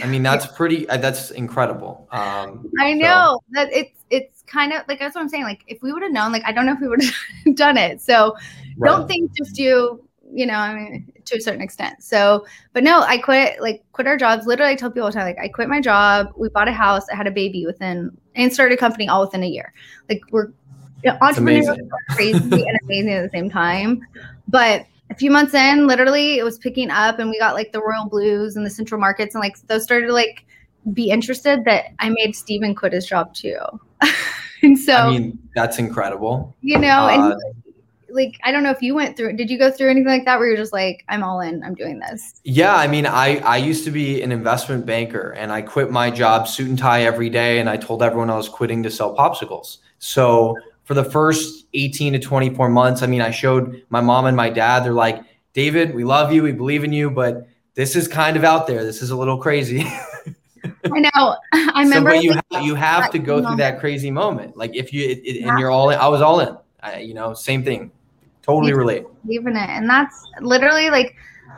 I 0.00 0.06
mean, 0.06 0.22
that's 0.30 0.46
pretty. 0.46 0.88
Uh, 0.88 0.98
that's 0.98 1.32
incredible. 1.32 2.06
Um, 2.12 2.70
I 2.78 2.92
know 2.92 3.40
so. 3.40 3.44
that 3.54 3.72
it's 3.72 4.04
it's 4.10 4.42
kind 4.42 4.72
of 4.72 4.82
like 4.86 5.00
that's 5.00 5.16
what 5.16 5.22
I'm 5.22 5.28
saying. 5.28 5.42
Like, 5.42 5.64
if 5.66 5.82
we 5.82 5.92
would 5.92 6.04
have 6.04 6.12
known, 6.12 6.30
like, 6.30 6.44
I 6.44 6.52
don't 6.52 6.64
know 6.64 6.74
if 6.74 6.80
we 6.80 6.86
would 6.86 7.02
have 7.02 7.14
done 7.56 7.76
it. 7.76 8.00
So, 8.00 8.36
right. 8.76 8.88
don't 8.88 9.08
think 9.08 9.32
just 9.36 9.58
you. 9.58 10.04
You 10.30 10.46
know, 10.46 10.54
I 10.58 10.74
mean, 10.74 11.12
to 11.24 11.38
a 11.38 11.40
certain 11.40 11.62
extent. 11.62 12.04
So, 12.04 12.46
but 12.72 12.84
no, 12.84 13.00
I 13.00 13.18
quit. 13.18 13.60
Like, 13.60 13.82
quit 13.90 14.06
our 14.06 14.16
jobs. 14.16 14.46
Literally, 14.46 14.70
I 14.70 14.76
tell 14.76 14.90
people 14.90 15.06
all 15.06 15.08
the 15.08 15.14
time. 15.14 15.26
Like, 15.26 15.38
I 15.38 15.48
quit 15.48 15.68
my 15.68 15.80
job. 15.80 16.28
We 16.36 16.50
bought 16.50 16.68
a 16.68 16.72
house. 16.72 17.08
I 17.10 17.16
had 17.16 17.26
a 17.26 17.32
baby 17.32 17.66
within, 17.66 18.16
and 18.36 18.52
started 18.52 18.74
a 18.74 18.76
company 18.78 19.08
all 19.08 19.22
within 19.22 19.42
a 19.42 19.48
year. 19.48 19.72
Like, 20.08 20.20
we're 20.30 20.52
entrepreneurs 21.20 21.68
are 21.68 21.76
crazy 22.10 22.38
and 22.40 22.78
amazing 22.82 23.12
at 23.12 23.22
the 23.22 23.30
same 23.32 23.50
time. 23.50 24.00
But 24.48 24.86
a 25.10 25.14
few 25.14 25.30
months 25.30 25.54
in, 25.54 25.86
literally, 25.86 26.38
it 26.38 26.44
was 26.44 26.58
picking 26.58 26.90
up, 26.90 27.18
and 27.18 27.30
we 27.30 27.38
got 27.38 27.54
like 27.54 27.72
the 27.72 27.80
Royal 27.80 28.08
Blues 28.08 28.56
and 28.56 28.64
the 28.64 28.70
Central 28.70 29.00
Markets, 29.00 29.34
and 29.34 29.40
like 29.40 29.58
those 29.66 29.82
started 29.82 30.06
to 30.06 30.12
like 30.12 30.44
be 30.92 31.10
interested. 31.10 31.64
That 31.64 31.86
I 31.98 32.10
made 32.10 32.34
Stephen 32.34 32.74
quit 32.74 32.92
his 32.92 33.06
job 33.06 33.34
too. 33.34 33.58
and 34.62 34.78
so, 34.78 34.94
I 34.94 35.10
mean, 35.10 35.38
that's 35.54 35.78
incredible. 35.78 36.54
You 36.60 36.78
know, 36.78 36.88
uh, 36.88 37.08
and 37.08 37.42
like 38.10 38.38
I 38.44 38.52
don't 38.52 38.62
know 38.62 38.70
if 38.70 38.82
you 38.82 38.94
went 38.94 39.16
through. 39.16 39.34
Did 39.34 39.50
you 39.50 39.58
go 39.58 39.70
through 39.70 39.90
anything 39.90 40.08
like 40.08 40.24
that 40.26 40.38
where 40.38 40.48
you're 40.48 40.56
just 40.56 40.72
like, 40.72 41.04
I'm 41.08 41.22
all 41.22 41.40
in. 41.40 41.62
I'm 41.62 41.74
doing 41.74 42.00
this. 42.00 42.40
Yeah, 42.44 42.74
I 42.74 42.86
mean, 42.86 43.06
I 43.06 43.38
I 43.38 43.56
used 43.56 43.84
to 43.84 43.90
be 43.90 44.22
an 44.22 44.32
investment 44.32 44.84
banker, 44.84 45.30
and 45.32 45.52
I 45.52 45.62
quit 45.62 45.90
my 45.90 46.10
job, 46.10 46.48
suit 46.48 46.68
and 46.68 46.78
tie 46.78 47.02
every 47.04 47.30
day, 47.30 47.60
and 47.60 47.68
I 47.68 47.76
told 47.76 48.02
everyone 48.02 48.30
I 48.30 48.36
was 48.36 48.48
quitting 48.48 48.82
to 48.82 48.90
sell 48.90 49.16
popsicles. 49.16 49.78
So 49.98 50.54
for 50.88 50.94
the 50.94 51.04
first 51.04 51.66
18 51.74 52.14
to 52.14 52.18
24 52.18 52.70
months. 52.70 53.02
I 53.02 53.06
mean, 53.06 53.20
I 53.20 53.30
showed 53.30 53.84
my 53.90 54.00
mom 54.00 54.24
and 54.24 54.34
my 54.34 54.48
dad, 54.48 54.84
they're 54.84 54.94
like, 54.94 55.22
David, 55.52 55.94
we 55.94 56.02
love 56.02 56.32
you, 56.32 56.42
we 56.42 56.52
believe 56.52 56.82
in 56.82 56.94
you, 56.94 57.10
but 57.10 57.46
this 57.74 57.94
is 57.94 58.08
kind 58.08 58.38
of 58.38 58.42
out 58.42 58.66
there. 58.66 58.82
This 58.82 59.02
is 59.02 59.10
a 59.10 59.16
little 59.16 59.36
crazy. 59.36 59.82
I 60.90 61.00
know. 61.00 61.36
I 61.52 61.82
remember. 61.82 62.12
So, 62.12 62.20
you 62.20 62.32
have, 62.32 62.64
you 62.64 62.74
have 62.74 63.10
to 63.10 63.18
go 63.18 63.34
moment. 63.34 63.48
through 63.48 63.56
that 63.58 63.80
crazy 63.80 64.10
moment. 64.10 64.56
Like 64.56 64.74
if 64.74 64.90
you 64.94 65.06
it, 65.06 65.18
it, 65.26 65.44
and 65.44 65.58
you're 65.58 65.70
all 65.70 65.90
in, 65.90 65.98
I 65.98 66.08
was 66.08 66.22
all 66.22 66.40
in. 66.40 66.56
I, 66.82 67.00
you 67.00 67.12
know, 67.12 67.34
same 67.34 67.62
thing. 67.62 67.92
Totally 68.40 68.72
relate. 68.72 69.04
Believe 69.26 69.46
in 69.46 69.56
it, 69.56 69.68
and 69.68 69.88
that's 69.90 70.24
literally 70.40 70.88
like 70.88 71.14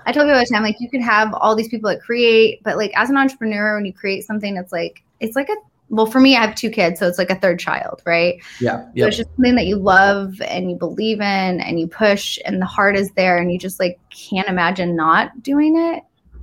I 0.06 0.12
told 0.12 0.26
you 0.26 0.32
all 0.32 0.40
the 0.40 0.46
time. 0.46 0.64
Like 0.64 0.80
you 0.80 0.90
could 0.90 1.02
have 1.02 1.32
all 1.34 1.54
these 1.54 1.68
people 1.68 1.88
that 1.88 2.02
create, 2.02 2.64
but 2.64 2.76
like 2.76 2.90
as 2.96 3.10
an 3.10 3.16
entrepreneur, 3.16 3.76
when 3.76 3.84
you 3.84 3.92
create 3.92 4.24
something, 4.24 4.56
it's 4.56 4.72
like 4.72 5.04
it's 5.20 5.36
like 5.36 5.48
a 5.48 5.56
well 5.90 6.06
for 6.06 6.20
me 6.20 6.36
i 6.36 6.40
have 6.40 6.54
two 6.54 6.70
kids 6.70 6.98
so 6.98 7.06
it's 7.06 7.18
like 7.18 7.30
a 7.30 7.34
third 7.34 7.58
child 7.58 8.00
right 8.06 8.40
yeah 8.60 8.86
yep. 8.94 9.04
so 9.04 9.08
it's 9.08 9.16
just 9.18 9.30
something 9.36 9.56
that 9.56 9.66
you 9.66 9.76
love 9.76 10.40
and 10.42 10.70
you 10.70 10.76
believe 10.76 11.20
in 11.20 11.60
and 11.60 11.78
you 11.78 11.86
push 11.86 12.38
and 12.46 12.62
the 12.62 12.66
heart 12.66 12.96
is 12.96 13.10
there 13.12 13.36
and 13.36 13.52
you 13.52 13.58
just 13.58 13.78
like 13.78 13.98
can't 14.10 14.48
imagine 14.48 14.96
not 14.96 15.42
doing 15.42 15.76
it 15.76 16.02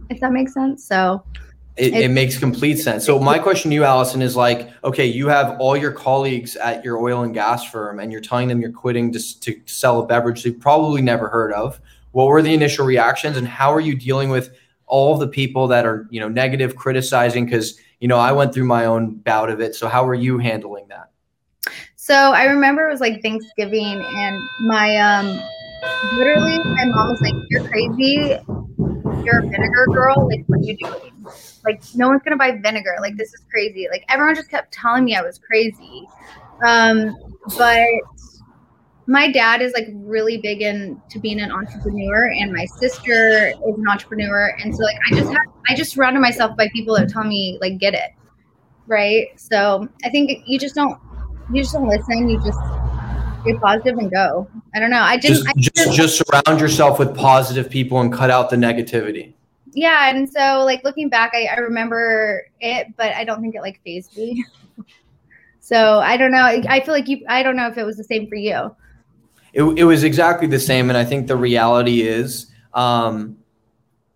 if 0.09 0.19
that 0.19 0.31
makes 0.31 0.53
sense 0.53 0.83
so 0.85 1.23
it, 1.77 1.93
it, 1.93 2.09
makes 2.09 2.39
complete 2.39 2.77
sense. 2.77 3.05
So 3.05 3.19
my 3.19 3.37
question 3.37 3.69
to 3.69 3.75
you, 3.75 3.83
Allison, 3.83 4.23
is 4.23 4.35
like, 4.35 4.71
okay, 4.83 5.05
you 5.05 5.27
have 5.27 5.59
all 5.59 5.77
your 5.77 5.91
colleagues 5.91 6.55
at 6.55 6.83
your 6.83 6.97
oil 6.97 7.21
and 7.21 7.35
gas 7.35 7.63
firm, 7.63 7.99
and 7.99 8.11
you're 8.11 8.21
telling 8.21 8.47
them 8.47 8.59
you're 8.61 8.71
quitting 8.71 9.11
to, 9.13 9.39
to 9.41 9.61
sell 9.67 9.99
a 9.99 10.07
beverage 10.07 10.43
they've 10.43 10.59
probably 10.59 11.03
never 11.03 11.29
heard 11.29 11.53
of. 11.53 11.79
What 12.13 12.27
were 12.27 12.41
the 12.41 12.53
initial 12.53 12.83
reactions, 12.83 13.37
and 13.37 13.47
how 13.47 13.71
are 13.71 13.79
you 13.79 13.95
dealing 13.95 14.29
with 14.29 14.55
all 14.87 15.13
of 15.13 15.19
the 15.19 15.27
people 15.27 15.67
that 15.67 15.85
are, 15.85 16.07
you 16.09 16.19
know, 16.19 16.27
negative, 16.27 16.75
criticizing? 16.75 17.45
Because 17.45 17.77
you 17.99 18.07
know, 18.07 18.17
I 18.17 18.31
went 18.31 18.53
through 18.53 18.65
my 18.65 18.85
own 18.85 19.15
bout 19.15 19.49
of 19.49 19.59
it. 19.61 19.75
So 19.75 19.87
how 19.87 20.05
are 20.07 20.13
you 20.13 20.37
handling 20.37 20.87
that? 20.89 21.11
So 21.95 22.13
I 22.13 22.45
remember 22.45 22.87
it 22.87 22.91
was 22.91 23.01
like 23.01 23.21
Thanksgiving 23.21 24.01
and 24.01 24.41
my 24.61 24.95
um 24.97 25.41
literally 26.13 26.57
my 26.57 26.85
mom 26.85 27.09
was 27.09 27.21
like, 27.21 27.33
You're 27.49 27.67
crazy. 27.67 28.37
You're 29.25 29.39
a 29.39 29.49
vinegar 29.49 29.85
girl. 29.91 30.27
Like 30.29 30.45
what 30.47 30.59
are 30.59 30.63
you 30.63 30.77
doing? 30.77 31.25
Like 31.65 31.81
no 31.95 32.07
one's 32.07 32.21
gonna 32.23 32.37
buy 32.37 32.51
vinegar. 32.51 32.95
Like 33.01 33.17
this 33.17 33.33
is 33.33 33.43
crazy. 33.49 33.87
Like 33.91 34.05
everyone 34.09 34.35
just 34.35 34.49
kept 34.49 34.73
telling 34.73 35.03
me 35.03 35.15
I 35.15 35.21
was 35.21 35.39
crazy. 35.39 36.07
Um, 36.65 37.15
but 37.57 37.87
my 39.07 39.31
dad 39.31 39.61
is 39.61 39.71
like 39.73 39.87
really 39.93 40.37
big 40.37 40.61
into 40.61 41.19
being 41.19 41.39
an 41.39 41.49
entrepreneur 41.49 42.29
and 42.29 42.51
my 42.51 42.65
sister 42.65 43.47
is 43.47 43.75
an 43.77 43.87
entrepreneur 43.89 44.53
and 44.61 44.75
so 44.75 44.83
like 44.83 44.97
i 45.09 45.15
just 45.15 45.29
have 45.29 45.47
i 45.69 45.75
just 45.75 45.93
surrounded 45.93 46.19
myself 46.19 46.55
by 46.57 46.67
people 46.73 46.93
that 46.95 47.09
tell 47.09 47.23
me 47.23 47.57
like 47.61 47.77
get 47.79 47.93
it 47.93 48.11
right? 48.85 49.27
So 49.35 49.87
i 50.05 50.09
think 50.09 50.43
you 50.45 50.59
just 50.59 50.75
don't 50.75 50.99
you 51.51 51.61
just 51.61 51.73
don't 51.73 51.87
listen 51.87 52.29
you 52.29 52.37
just 52.43 52.59
get 53.45 53.59
positive 53.61 53.97
and 53.97 54.11
go. 54.11 54.47
I 54.75 54.79
don't 54.79 54.91
know 54.91 55.01
i 55.01 55.15
didn't 55.15 55.37
just 55.37 55.47
I 55.47 55.53
just, 55.57 55.95
just 55.95 56.17
surround 56.17 56.59
yourself 56.59 56.99
with 56.99 57.15
positive 57.15 57.69
people 57.69 58.01
and 58.01 58.11
cut 58.11 58.29
out 58.29 58.49
the 58.49 58.57
negativity. 58.57 59.33
yeah 59.71 60.09
and 60.09 60.29
so 60.29 60.63
like 60.65 60.83
looking 60.83 61.07
back 61.07 61.31
I, 61.33 61.45
I 61.45 61.59
remember 61.59 62.45
it 62.59 62.87
but 62.97 63.13
i 63.13 63.23
don't 63.23 63.41
think 63.41 63.55
it 63.55 63.61
like 63.61 63.81
fazed 63.83 64.17
me. 64.17 64.43
So 65.59 65.99
i 65.99 66.15
don't 66.15 66.31
know 66.31 66.45
i 66.45 66.79
feel 66.79 66.93
like 66.93 67.09
you 67.09 67.25
i 67.27 67.43
don't 67.43 67.57
know 67.57 67.67
if 67.67 67.77
it 67.77 67.83
was 67.83 67.97
the 67.97 68.03
same 68.05 68.29
for 68.29 68.35
you 68.35 68.73
It, 69.57 69.63
it 69.63 69.85
was 69.85 70.03
exactly 70.03 70.45
the 70.45 70.59
same, 70.59 70.89
and 70.89 70.97
I 70.97 71.03
think 71.03 71.25
the 71.25 71.35
reality 71.35 72.03
is, 72.03 72.51
um, 72.75 73.37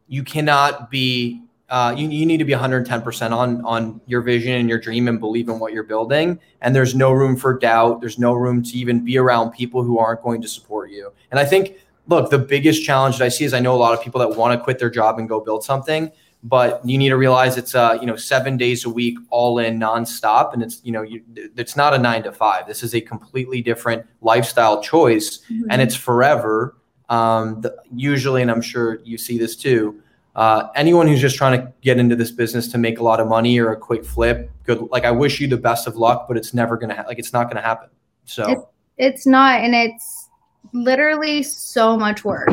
you 0.08 0.24
cannot 0.24 0.92
be. 0.92 1.42
Uh, 1.68 1.96
you, 1.98 2.10
you 2.10 2.26
need 2.26 2.38
to 2.38 2.44
be 2.44 2.52
110% 2.52 3.32
on 3.32 3.64
on 3.64 4.02
your 4.06 4.22
vision 4.22 4.52
and 4.52 4.68
your 4.68 4.78
dream 4.78 5.08
and 5.08 5.22
believe 5.22 5.48
in 5.48 5.58
what 5.58 5.72
you're 5.72 5.86
building. 5.86 6.38
And 6.62 6.76
there's 6.76 6.94
no 6.94 7.14
room 7.14 7.38
for 7.38 7.58
doubt. 7.58 8.02
There's 8.02 8.20
no 8.20 8.34
room 8.34 8.62
to 8.62 8.78
even 8.78 9.06
be 9.06 9.18
around 9.18 9.52
people 9.52 9.82
who 9.82 9.98
aren't 9.98 10.22
going 10.22 10.42
to 10.42 10.50
support 10.50 10.92
you. 10.92 11.14
And 11.32 11.40
I 11.40 11.46
think, 11.46 11.78
look, 12.08 12.30
the 12.30 12.38
biggest 12.38 12.84
challenge 12.84 13.20
that 13.20 13.26
I 13.26 13.30
see 13.30 13.46
is 13.46 13.54
I 13.54 13.62
know 13.62 13.74
a 13.74 13.80
lot 13.80 13.94
of 13.94 14.04
people 14.04 14.20
that 14.20 14.38
want 14.38 14.60
to 14.60 14.62
quit 14.62 14.80
their 14.80 14.90
job 14.90 15.18
and 15.18 15.30
go 15.30 15.40
build 15.40 15.64
something, 15.64 16.12
but 16.44 16.82
you 16.84 16.98
need 16.98 17.10
to 17.10 17.18
realize 17.18 17.58
it's 17.58 17.76
uh 17.76 17.98
you 18.00 18.08
know 18.08 18.16
seven 18.16 18.58
days 18.58 18.86
a 18.86 18.90
week, 18.90 19.18
all 19.30 19.60
in, 19.60 19.80
nonstop, 19.80 20.54
and 20.54 20.64
it's 20.64 20.82
you 20.84 20.92
know 20.92 21.02
you, 21.02 21.22
it's 21.36 21.76
not 21.76 21.94
a 21.94 21.98
nine 21.98 22.24
to 22.24 22.32
five. 22.32 22.68
This 22.68 22.84
is 22.84 22.96
a 22.96 23.02
completely 23.02 23.62
different 23.62 24.06
lifestyle 24.22 24.82
choice, 24.82 25.40
and 25.70 25.82
it's 25.82 25.96
forever. 25.96 26.76
Um, 27.10 27.62
the, 27.62 27.76
usually, 27.94 28.42
and 28.42 28.50
I'm 28.50 28.62
sure 28.62 29.00
you 29.04 29.18
see 29.18 29.38
this 29.38 29.56
too. 29.56 30.02
Uh, 30.36 30.70
anyone 30.76 31.08
who's 31.08 31.20
just 31.20 31.36
trying 31.36 31.60
to 31.60 31.74
get 31.82 32.00
into 32.00 32.16
this 32.16 32.32
business 32.32 32.70
to 32.70 32.78
make 32.78 33.00
a 33.00 33.04
lot 33.04 33.20
of 33.20 33.28
money 33.28 33.60
or 33.60 33.72
a 33.72 33.78
quick 33.78 34.06
flip, 34.06 34.50
good. 34.64 34.82
Like 34.90 35.04
I 35.04 35.12
wish 35.12 35.40
you 35.40 35.48
the 35.48 35.58
best 35.58 35.88
of 35.88 35.96
luck, 35.96 36.28
but 36.28 36.38
it's 36.38 36.54
never 36.54 36.78
gonna 36.78 36.96
ha- 36.96 37.04
like 37.08 37.20
it's 37.20 37.34
not 37.34 37.50
gonna 37.50 37.62
happen. 37.62 37.90
So 38.26 38.70
it's 38.98 39.28
not 39.28 39.62
and 39.62 39.76
it's 39.76 40.30
literally 40.74 41.44
so 41.44 41.98
much 41.98 42.24
work 42.24 42.50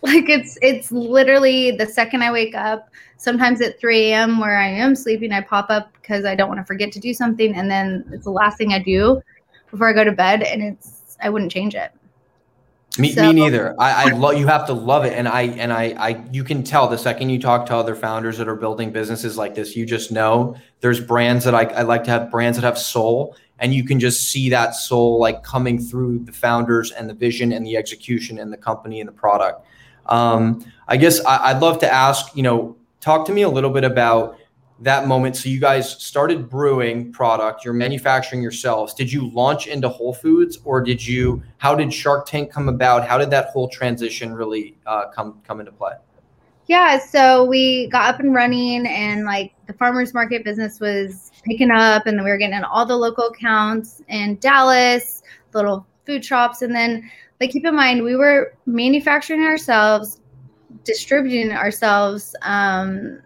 like 0.02 0.28
it's 0.28 0.56
it's 0.62 0.90
literally 0.90 1.70
the 1.72 1.86
second 1.86 2.22
i 2.22 2.32
wake 2.32 2.54
up 2.54 2.88
sometimes 3.18 3.60
at 3.60 3.78
3 3.78 4.12
a.m 4.12 4.38
where 4.40 4.58
i 4.58 4.66
am 4.66 4.94
sleeping 4.94 5.30
i 5.30 5.40
pop 5.40 5.66
up 5.68 5.92
because 5.94 6.24
i 6.24 6.34
don't 6.34 6.48
want 6.48 6.58
to 6.58 6.64
forget 6.64 6.90
to 6.92 6.98
do 6.98 7.12
something 7.12 7.54
and 7.54 7.70
then 7.70 8.04
it's 8.12 8.24
the 8.24 8.30
last 8.30 8.56
thing 8.56 8.72
i 8.72 8.78
do 8.78 9.20
before 9.70 9.88
i 9.88 9.92
go 9.92 10.02
to 10.02 10.12
bed 10.12 10.42
and 10.42 10.62
it's 10.62 11.18
i 11.22 11.28
wouldn't 11.28 11.52
change 11.52 11.74
it 11.74 11.92
Me, 12.98 13.12
So- 13.12 13.22
me 13.22 13.32
neither. 13.32 13.76
I, 13.78 14.06
I 14.06 14.10
love 14.14 14.36
you 14.36 14.48
have 14.48 14.66
to 14.66 14.72
love 14.72 15.04
it, 15.04 15.12
and 15.12 15.28
I 15.28 15.42
and 15.42 15.72
I, 15.72 15.94
I 15.96 16.24
you 16.32 16.42
can 16.42 16.64
tell 16.64 16.88
the 16.88 16.98
second 16.98 17.30
you 17.30 17.38
talk 17.38 17.66
to 17.66 17.76
other 17.76 17.94
founders 17.94 18.36
that 18.38 18.48
are 18.48 18.56
building 18.56 18.90
businesses 18.90 19.38
like 19.38 19.54
this, 19.54 19.76
you 19.76 19.86
just 19.86 20.10
know 20.10 20.56
there's 20.80 20.98
brands 20.98 21.44
that 21.44 21.54
I, 21.54 21.64
I 21.66 21.82
like 21.82 22.02
to 22.04 22.10
have 22.10 22.32
brands 22.32 22.58
that 22.58 22.64
have 22.64 22.76
soul, 22.76 23.36
and 23.60 23.72
you 23.72 23.84
can 23.84 24.00
just 24.00 24.30
see 24.30 24.50
that 24.50 24.74
soul 24.74 25.20
like 25.20 25.44
coming 25.44 25.78
through 25.78 26.18
the 26.24 26.32
founders 26.32 26.90
and 26.90 27.08
the 27.08 27.14
vision 27.14 27.52
and 27.52 27.64
the 27.64 27.76
execution 27.76 28.40
and 28.40 28.52
the 28.52 28.56
company 28.56 29.00
and 29.00 29.06
the 29.06 29.12
product. 29.12 29.64
Um, 30.10 30.64
I 30.88 30.96
guess 30.96 31.24
I, 31.24 31.50
I'd 31.50 31.60
love 31.60 31.78
to 31.80 31.92
ask, 31.92 32.36
you 32.36 32.42
know, 32.42 32.76
talk 33.00 33.26
to 33.26 33.32
me 33.32 33.42
a 33.42 33.48
little 33.48 33.70
bit 33.70 33.84
about 33.84 34.36
that 34.80 35.06
moment. 35.06 35.36
So 35.36 35.48
you 35.48 35.60
guys 35.60 35.90
started 36.02 36.48
brewing 36.48 37.12
product, 37.12 37.64
you're 37.64 37.74
manufacturing 37.74 38.42
yourselves. 38.42 38.94
Did 38.94 39.12
you 39.12 39.30
launch 39.30 39.66
into 39.66 39.88
Whole 39.88 40.14
Foods 40.14 40.58
or 40.64 40.80
did 40.80 41.06
you, 41.06 41.42
how 41.58 41.74
did 41.74 41.92
Shark 41.92 42.26
Tank 42.26 42.50
come 42.50 42.68
about? 42.68 43.06
How 43.06 43.18
did 43.18 43.30
that 43.30 43.48
whole 43.48 43.68
transition 43.68 44.32
really 44.32 44.76
uh, 44.86 45.08
come, 45.08 45.40
come 45.46 45.60
into 45.60 45.72
play? 45.72 45.92
yeah 46.70 47.00
so 47.00 47.44
we 47.44 47.88
got 47.88 48.14
up 48.14 48.20
and 48.20 48.32
running 48.32 48.86
and 48.86 49.24
like 49.24 49.52
the 49.66 49.72
farmers 49.72 50.14
market 50.14 50.44
business 50.44 50.78
was 50.78 51.32
picking 51.44 51.72
up 51.72 52.06
and 52.06 52.16
then 52.16 52.24
we 52.24 52.30
were 52.30 52.38
getting 52.38 52.56
in 52.56 52.62
all 52.62 52.86
the 52.86 52.96
local 52.96 53.26
accounts 53.26 54.02
in 54.06 54.36
dallas 54.36 55.24
little 55.52 55.84
food 56.06 56.24
shops 56.24 56.62
and 56.62 56.72
then 56.72 57.10
like 57.40 57.50
keep 57.50 57.64
in 57.64 57.74
mind 57.74 58.02
we 58.02 58.16
were 58.16 58.54
manufacturing 58.66 59.42
ourselves 59.42 60.20
distributing 60.84 61.52
ourselves 61.52 62.34
um 62.42 63.20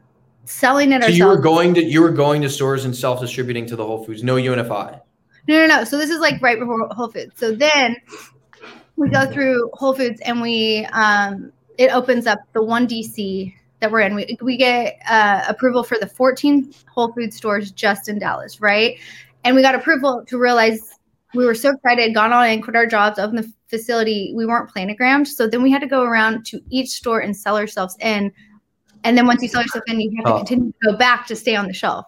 selling 0.45 0.93
it 0.93 1.03
So 1.03 1.07
ourselves 1.07 1.19
you 1.19 1.27
were 1.27 1.39
going 1.39 1.75
to, 1.75 1.83
you 1.83 2.03
were 2.03 2.11
going 2.11 2.43
to 2.43 2.51
stores 2.51 2.85
and 2.85 2.95
self-distributing 2.95 3.67
to 3.67 3.77
the 3.77 3.85
Whole 3.85 4.05
Foods, 4.05 4.23
no 4.23 4.37
UNFI. 4.37 5.01
No, 5.47 5.59
no, 5.59 5.67
no. 5.67 5.85
So 5.85 5.99
this 5.99 6.11
is 6.11 6.21
like 6.21 6.41
right 6.41 6.59
before 6.59 6.87
Whole 6.89 7.11
Foods. 7.11 7.33
So 7.37 7.55
then 7.55 7.97
we 8.97 9.09
go 9.11 9.27
through 9.27 9.71
Whole 9.75 9.95
Foods 9.95 10.21
and 10.21 10.41
we 10.41 10.87
um 10.93 11.53
it 11.77 11.93
opens 11.93 12.27
up 12.27 12.39
the 12.53 12.63
one 12.63 12.87
DC 12.87 13.53
that 13.81 13.91
we're 13.91 14.01
in. 14.01 14.15
We 14.15 14.39
we 14.41 14.57
get 14.57 14.99
uh, 15.09 15.45
approval 15.49 15.83
for 15.83 15.99
the 15.99 16.07
14 16.07 16.73
Whole 16.87 17.13
Foods 17.13 17.37
stores 17.37 17.73
just 17.73 18.09
in 18.09 18.19
Dallas, 18.19 18.61
right? 18.61 18.99
And 19.43 19.55
we 19.55 19.63
got 19.63 19.75
approval 19.75 20.25
to 20.27 20.39
realize 20.39 20.99
we 21.35 21.45
were 21.47 21.55
so 21.55 21.71
excited, 21.71 22.15
gone 22.15 22.33
on 22.33 22.47
and 22.47 22.63
quit 22.63 22.77
our 22.77 22.87
jobs, 22.87 23.19
opened 23.19 23.39
the 23.39 23.53
facility. 23.69 24.33
We 24.37 24.47
weren't 24.47 24.71
planogrammed, 24.73 25.27
so 25.27 25.47
then 25.47 25.63
we 25.63 25.71
had 25.71 25.81
to 25.81 25.87
go 25.87 26.03
around 26.03 26.47
to 26.47 26.61
each 26.71 26.91
store 26.91 27.21
and 27.21 27.37
sell 27.37 27.57
ourselves 27.57 27.97
in. 28.01 28.33
And 29.03 29.19
then 29.19 29.27
once 29.27 29.43
you 29.43 29.49
sell 29.49 29.63
yourself 29.63 29.85
in, 29.87 30.01
you 30.01 30.11
have 30.17 30.25
to 30.27 30.33
Oh. 30.35 30.39
continue 30.39 30.73
to 30.73 30.93
go 30.93 30.97
back 30.97 31.27
to 31.27 31.37
stay 31.37 31.55
on 31.57 31.67
the 31.67 31.75
shelf. 31.75 32.07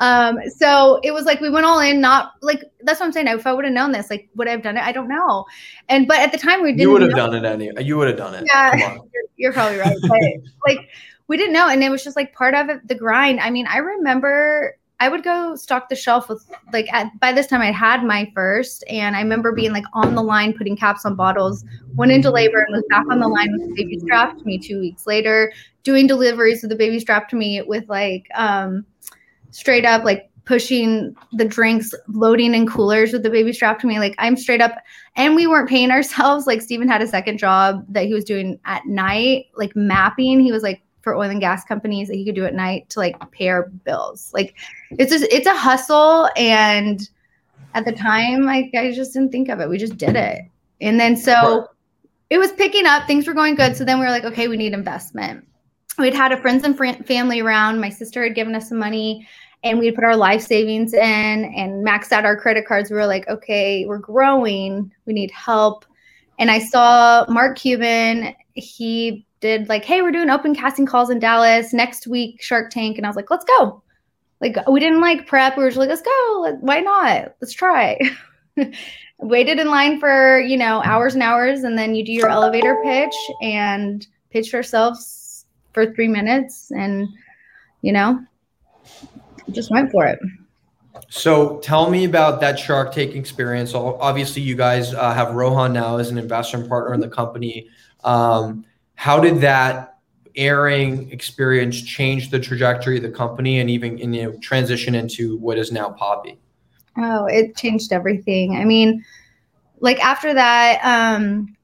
Um, 0.00 0.38
so 0.58 0.98
it 1.04 1.12
was 1.12 1.24
like 1.24 1.40
we 1.40 1.50
went 1.50 1.66
all 1.66 1.78
in, 1.78 2.00
not 2.00 2.32
like 2.42 2.64
that's 2.82 2.98
what 2.98 3.06
I'm 3.06 3.12
saying. 3.12 3.28
If 3.28 3.46
I 3.46 3.52
would 3.52 3.64
have 3.64 3.72
known 3.72 3.92
this, 3.92 4.10
like 4.10 4.28
would 4.34 4.48
I 4.48 4.50
have 4.50 4.62
done 4.62 4.76
it? 4.76 4.82
I 4.82 4.90
don't 4.90 5.08
know. 5.08 5.44
And 5.88 6.08
but 6.08 6.18
at 6.18 6.32
the 6.32 6.38
time 6.38 6.62
we 6.62 6.72
didn't 6.72 6.80
You 6.80 6.90
would 6.90 7.02
have 7.02 7.12
done 7.12 7.34
it 7.34 7.44
any, 7.44 7.70
you 7.80 7.96
would 7.96 8.08
have 8.08 8.16
done 8.16 8.34
it. 8.34 8.44
Yeah. 8.52 8.74
You're, 9.12 9.24
you're 9.36 9.52
probably 9.52 9.78
right. 9.78 9.96
But 10.02 10.20
like 10.66 10.88
we 11.28 11.36
didn't 11.36 11.52
know. 11.52 11.68
And 11.68 11.82
it 11.84 11.90
was 11.90 12.02
just 12.02 12.16
like 12.16 12.34
part 12.34 12.54
of 12.54 12.68
it, 12.70 12.86
the 12.88 12.96
grind. 12.96 13.38
I 13.38 13.50
mean, 13.50 13.66
I 13.68 13.78
remember 13.78 14.76
I 15.04 15.08
would 15.08 15.22
go 15.22 15.54
stock 15.54 15.90
the 15.90 15.96
shelf 15.96 16.30
with 16.30 16.50
like 16.72 16.90
at, 16.90 17.10
by 17.20 17.30
this 17.30 17.46
time 17.46 17.60
I 17.60 17.70
had 17.70 18.02
my 18.02 18.32
first 18.34 18.82
and 18.88 19.14
I 19.14 19.20
remember 19.20 19.52
being 19.52 19.70
like 19.70 19.84
on 19.92 20.14
the 20.14 20.22
line 20.22 20.54
putting 20.54 20.78
caps 20.78 21.04
on 21.04 21.14
bottles, 21.14 21.62
went 21.94 22.10
into 22.10 22.30
labor 22.30 22.62
and 22.62 22.74
was 22.74 22.84
back 22.88 23.04
on 23.10 23.20
the 23.20 23.28
line 23.28 23.52
with 23.52 23.68
the 23.68 23.74
baby 23.74 23.98
strapped 23.98 24.38
to 24.38 24.46
me 24.46 24.56
two 24.56 24.80
weeks 24.80 25.06
later, 25.06 25.52
doing 25.82 26.06
deliveries 26.06 26.62
with 26.62 26.70
the 26.70 26.76
baby 26.76 26.98
strapped 26.98 27.28
to 27.32 27.36
me 27.36 27.60
with 27.60 27.86
like 27.86 28.28
um 28.34 28.86
straight 29.50 29.84
up 29.84 30.04
like 30.04 30.30
pushing 30.46 31.14
the 31.32 31.44
drinks, 31.44 31.92
loading 32.08 32.54
in 32.54 32.66
coolers 32.66 33.12
with 33.12 33.22
the 33.22 33.30
baby 33.30 33.52
strapped 33.52 33.82
to 33.82 33.86
me. 33.86 33.98
Like 33.98 34.14
I'm 34.16 34.38
straight 34.38 34.62
up 34.62 34.72
and 35.16 35.34
we 35.34 35.46
weren't 35.46 35.68
paying 35.68 35.90
ourselves. 35.90 36.46
Like 36.46 36.62
Stephen 36.62 36.88
had 36.88 37.02
a 37.02 37.06
second 37.06 37.36
job 37.36 37.84
that 37.90 38.06
he 38.06 38.14
was 38.14 38.24
doing 38.24 38.58
at 38.64 38.86
night, 38.86 39.48
like 39.54 39.76
mapping. 39.76 40.40
He 40.40 40.50
was 40.50 40.62
like 40.62 40.80
for 41.04 41.14
oil 41.14 41.30
and 41.30 41.40
gas 41.40 41.64
companies 41.64 42.08
that 42.08 42.16
he 42.16 42.24
could 42.24 42.34
do 42.34 42.46
at 42.46 42.54
night 42.54 42.88
to 42.90 42.98
like 42.98 43.30
pay 43.30 43.48
our 43.48 43.68
bills. 43.68 44.32
Like 44.34 44.56
it's 44.90 45.12
just 45.12 45.24
it's 45.30 45.46
a 45.46 45.54
hustle. 45.54 46.28
And 46.36 47.08
at 47.74 47.84
the 47.84 47.92
time, 47.92 48.42
like 48.42 48.70
I 48.74 48.90
just 48.92 49.12
didn't 49.12 49.30
think 49.30 49.48
of 49.48 49.60
it. 49.60 49.68
We 49.68 49.78
just 49.78 49.96
did 49.96 50.16
it. 50.16 50.42
And 50.80 50.98
then 50.98 51.16
so 51.16 51.68
it 52.30 52.38
was 52.38 52.50
picking 52.52 52.86
up, 52.86 53.06
things 53.06 53.26
were 53.26 53.34
going 53.34 53.54
good. 53.54 53.76
So 53.76 53.84
then 53.84 54.00
we 54.00 54.06
were 54.06 54.10
like, 54.10 54.24
okay, 54.24 54.48
we 54.48 54.56
need 54.56 54.72
investment. 54.72 55.46
We'd 55.98 56.14
had 56.14 56.32
a 56.32 56.40
friends 56.40 56.64
and 56.64 56.76
fr- 56.76 57.04
family 57.04 57.40
around. 57.40 57.80
My 57.80 57.90
sister 57.90 58.22
had 58.22 58.34
given 58.34 58.54
us 58.54 58.68
some 58.68 58.78
money 58.78 59.28
and 59.62 59.78
we'd 59.78 59.94
put 59.94 60.04
our 60.04 60.16
life 60.16 60.42
savings 60.42 60.92
in 60.92 61.00
and 61.00 61.86
maxed 61.86 62.12
out 62.12 62.24
our 62.24 62.36
credit 62.36 62.66
cards. 62.66 62.90
We 62.90 62.96
were 62.96 63.06
like, 63.06 63.28
okay, 63.28 63.86
we're 63.86 63.98
growing. 63.98 64.92
We 65.06 65.12
need 65.12 65.30
help. 65.30 65.84
And 66.38 66.50
I 66.50 66.58
saw 66.58 67.24
Mark 67.28 67.56
Cuban. 67.56 68.34
He 68.54 69.26
did 69.40 69.68
like, 69.68 69.84
hey, 69.84 70.02
we're 70.02 70.12
doing 70.12 70.30
open 70.30 70.54
casting 70.54 70.86
calls 70.86 71.10
in 71.10 71.18
Dallas 71.18 71.72
next 71.72 72.06
week, 72.06 72.40
Shark 72.42 72.70
Tank. 72.70 72.96
And 72.96 73.06
I 73.06 73.08
was 73.08 73.16
like, 73.16 73.30
let's 73.30 73.44
go. 73.44 73.82
Like, 74.40 74.56
we 74.68 74.80
didn't 74.80 75.00
like 75.00 75.26
prep. 75.26 75.56
We 75.56 75.64
were 75.64 75.70
just 75.70 75.78
like, 75.78 75.88
let's 75.88 76.02
go. 76.02 76.56
Why 76.60 76.80
not? 76.80 77.34
Let's 77.40 77.52
try. 77.52 77.98
Waited 79.18 79.58
in 79.58 79.68
line 79.68 80.00
for, 80.00 80.40
you 80.40 80.56
know, 80.56 80.82
hours 80.82 81.14
and 81.14 81.22
hours. 81.22 81.62
And 81.62 81.78
then 81.78 81.94
you 81.94 82.04
do 82.04 82.12
your 82.12 82.28
elevator 82.28 82.80
pitch 82.84 83.14
and 83.42 84.06
pitched 84.30 84.54
ourselves 84.54 85.46
for 85.72 85.92
three 85.94 86.08
minutes. 86.08 86.70
And, 86.70 87.08
you 87.82 87.92
know, 87.92 88.20
just 89.50 89.70
went 89.70 89.90
for 89.90 90.06
it. 90.06 90.18
So 91.08 91.58
tell 91.58 91.90
me 91.90 92.04
about 92.04 92.40
that 92.40 92.58
Shark 92.58 92.92
Tank 92.92 93.14
experience. 93.14 93.74
Obviously, 93.74 94.42
you 94.42 94.56
guys 94.56 94.94
uh, 94.94 95.12
have 95.12 95.34
Rohan 95.34 95.72
now 95.72 95.96
as 95.98 96.10
an 96.10 96.18
investment 96.18 96.68
partner 96.68 96.94
in 96.94 97.00
the 97.00 97.08
company. 97.08 97.68
Um, 98.04 98.64
how 98.94 99.20
did 99.20 99.40
that 99.40 99.98
airing 100.36 101.10
experience 101.10 101.80
change 101.80 102.30
the 102.30 102.40
trajectory 102.40 102.96
of 102.96 103.02
the 103.02 103.10
company 103.10 103.60
and 103.60 103.70
even 103.70 103.98
you 103.98 104.06
know, 104.06 104.32
transition 104.38 104.94
into 104.94 105.36
what 105.38 105.58
is 105.58 105.70
now 105.72 105.90
Poppi? 105.90 106.38
Oh, 106.96 107.26
it 107.26 107.56
changed 107.56 107.92
everything. 107.92 108.56
I 108.56 108.64
mean, 108.64 109.04
like 109.80 109.98
after 110.04 110.32
that, 110.34 110.80
um, 110.84 111.56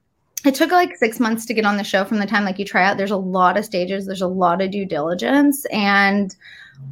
it 0.45 0.55
took 0.55 0.71
like 0.71 0.97
six 0.97 1.21
months 1.21 1.45
to 1.47 1.55
get 1.55 1.65
on 1.65 1.77
the 1.77 1.85
show 1.85 2.05
from 2.05 2.19
the 2.19 2.27
time 2.27 2.45
like 2.45 2.59
you 2.59 2.65
try 2.65 2.85
out. 2.85 2.97
There's 2.97 3.11
a 3.11 3.17
lot 3.17 3.57
of 3.57 3.65
stages, 3.65 4.07
there's 4.07 4.23
a 4.23 4.27
lot 4.27 4.63
of 4.63 4.71
due 4.71 4.87
diligence. 4.87 5.67
And 5.67 6.35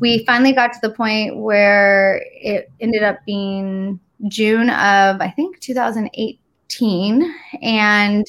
we 0.00 0.24
finally 0.26 0.52
got 0.52 0.72
to 0.74 0.78
the 0.82 0.90
point 0.90 1.38
where 1.38 2.22
it 2.32 2.70
ended 2.80 3.02
up 3.02 3.24
being 3.24 3.98
June 4.28 4.68
of 4.70 5.20
I 5.20 5.32
think 5.34 5.60
2018. 5.60 7.34
and 7.62 8.26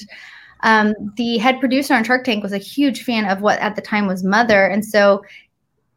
um, 0.61 0.93
the 1.15 1.37
head 1.37 1.59
producer 1.59 1.93
on 1.93 2.03
Shark 2.03 2.23
Tank 2.23 2.43
was 2.43 2.53
a 2.53 2.57
huge 2.57 3.03
fan 3.03 3.25
of 3.25 3.41
what 3.41 3.59
at 3.59 3.75
the 3.75 3.81
time 3.81 4.07
was 4.07 4.23
Mother, 4.23 4.65
and 4.65 4.85
so 4.85 5.23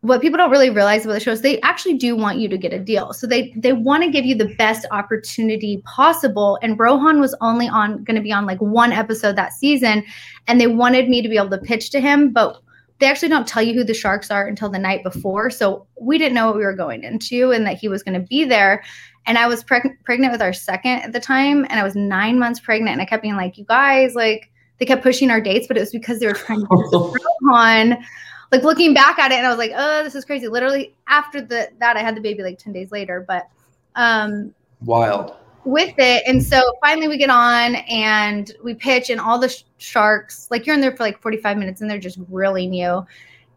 what 0.02 0.20
people 0.20 0.36
don't 0.36 0.50
really 0.50 0.68
realize 0.68 1.04
about 1.04 1.14
the 1.14 1.20
show 1.20 1.30
is 1.30 1.42
they 1.42 1.60
actually 1.60 1.94
do 1.94 2.16
want 2.16 2.38
you 2.38 2.48
to 2.48 2.58
get 2.58 2.72
a 2.72 2.78
deal. 2.78 3.12
So 3.12 3.26
they 3.26 3.52
they 3.56 3.72
want 3.72 4.02
to 4.02 4.10
give 4.10 4.24
you 4.24 4.34
the 4.34 4.52
best 4.56 4.84
opportunity 4.90 5.80
possible. 5.84 6.58
And 6.60 6.78
Rohan 6.78 7.20
was 7.20 7.36
only 7.40 7.68
on 7.68 8.02
going 8.02 8.16
to 8.16 8.22
be 8.22 8.32
on 8.32 8.44
like 8.44 8.60
one 8.60 8.92
episode 8.92 9.36
that 9.36 9.52
season, 9.52 10.04
and 10.48 10.60
they 10.60 10.66
wanted 10.66 11.08
me 11.08 11.22
to 11.22 11.28
be 11.28 11.36
able 11.36 11.50
to 11.50 11.58
pitch 11.58 11.90
to 11.90 12.00
him, 12.00 12.32
but 12.32 12.60
they 12.98 13.06
actually 13.06 13.28
don't 13.28 13.48
tell 13.48 13.62
you 13.62 13.74
who 13.74 13.82
the 13.82 13.94
sharks 13.94 14.30
are 14.30 14.46
until 14.46 14.68
the 14.68 14.78
night 14.78 15.02
before. 15.02 15.50
So 15.50 15.86
we 16.00 16.18
didn't 16.18 16.34
know 16.34 16.46
what 16.46 16.56
we 16.56 16.64
were 16.64 16.72
going 16.72 17.02
into 17.02 17.50
and 17.50 17.66
that 17.66 17.76
he 17.76 17.88
was 17.88 18.02
going 18.02 18.20
to 18.20 18.24
be 18.24 18.44
there. 18.44 18.84
And 19.26 19.36
I 19.36 19.48
was 19.48 19.64
preg- 19.64 19.96
pregnant 20.04 20.32
with 20.32 20.40
our 20.40 20.52
second 20.52 21.02
at 21.02 21.12
the 21.12 21.18
time, 21.18 21.64
and 21.68 21.80
I 21.80 21.82
was 21.82 21.96
nine 21.96 22.38
months 22.38 22.60
pregnant. 22.60 22.92
And 22.92 23.02
I 23.02 23.04
kept 23.04 23.22
being 23.22 23.36
like, 23.36 23.58
you 23.58 23.64
guys, 23.64 24.14
like, 24.14 24.51
they 24.82 24.86
kept 24.86 25.04
pushing 25.04 25.30
our 25.30 25.40
dates, 25.40 25.68
but 25.68 25.76
it 25.76 25.80
was 25.80 25.92
because 25.92 26.18
they 26.18 26.26
were 26.26 26.32
trying 26.32 26.58
to 26.58 26.66
on. 27.52 28.04
Like 28.50 28.64
looking 28.64 28.92
back 28.92 29.16
at 29.20 29.30
it, 29.30 29.36
and 29.36 29.46
I 29.46 29.48
was 29.48 29.56
like, 29.56 29.70
oh, 29.76 30.02
this 30.02 30.16
is 30.16 30.24
crazy. 30.24 30.48
Literally 30.48 30.92
after 31.06 31.40
the 31.40 31.68
that, 31.78 31.96
I 31.96 32.00
had 32.00 32.16
the 32.16 32.20
baby 32.20 32.42
like 32.42 32.58
10 32.58 32.72
days 32.72 32.90
later. 32.90 33.24
But 33.26 33.48
um 33.94 34.52
wild 34.84 35.36
with 35.64 35.94
it. 35.98 36.24
And 36.26 36.42
so 36.42 36.60
finally 36.80 37.06
we 37.06 37.16
get 37.16 37.30
on 37.30 37.76
and 37.76 38.50
we 38.64 38.74
pitch, 38.74 39.08
and 39.08 39.20
all 39.20 39.38
the 39.38 39.50
sh- 39.50 39.62
sharks, 39.78 40.48
like 40.50 40.66
you're 40.66 40.74
in 40.74 40.80
there 40.80 40.96
for 40.96 41.04
like 41.04 41.22
45 41.22 41.56
minutes 41.58 41.80
and 41.80 41.88
they're 41.88 41.98
just 41.98 42.18
grilling 42.26 42.74
you. 42.74 43.06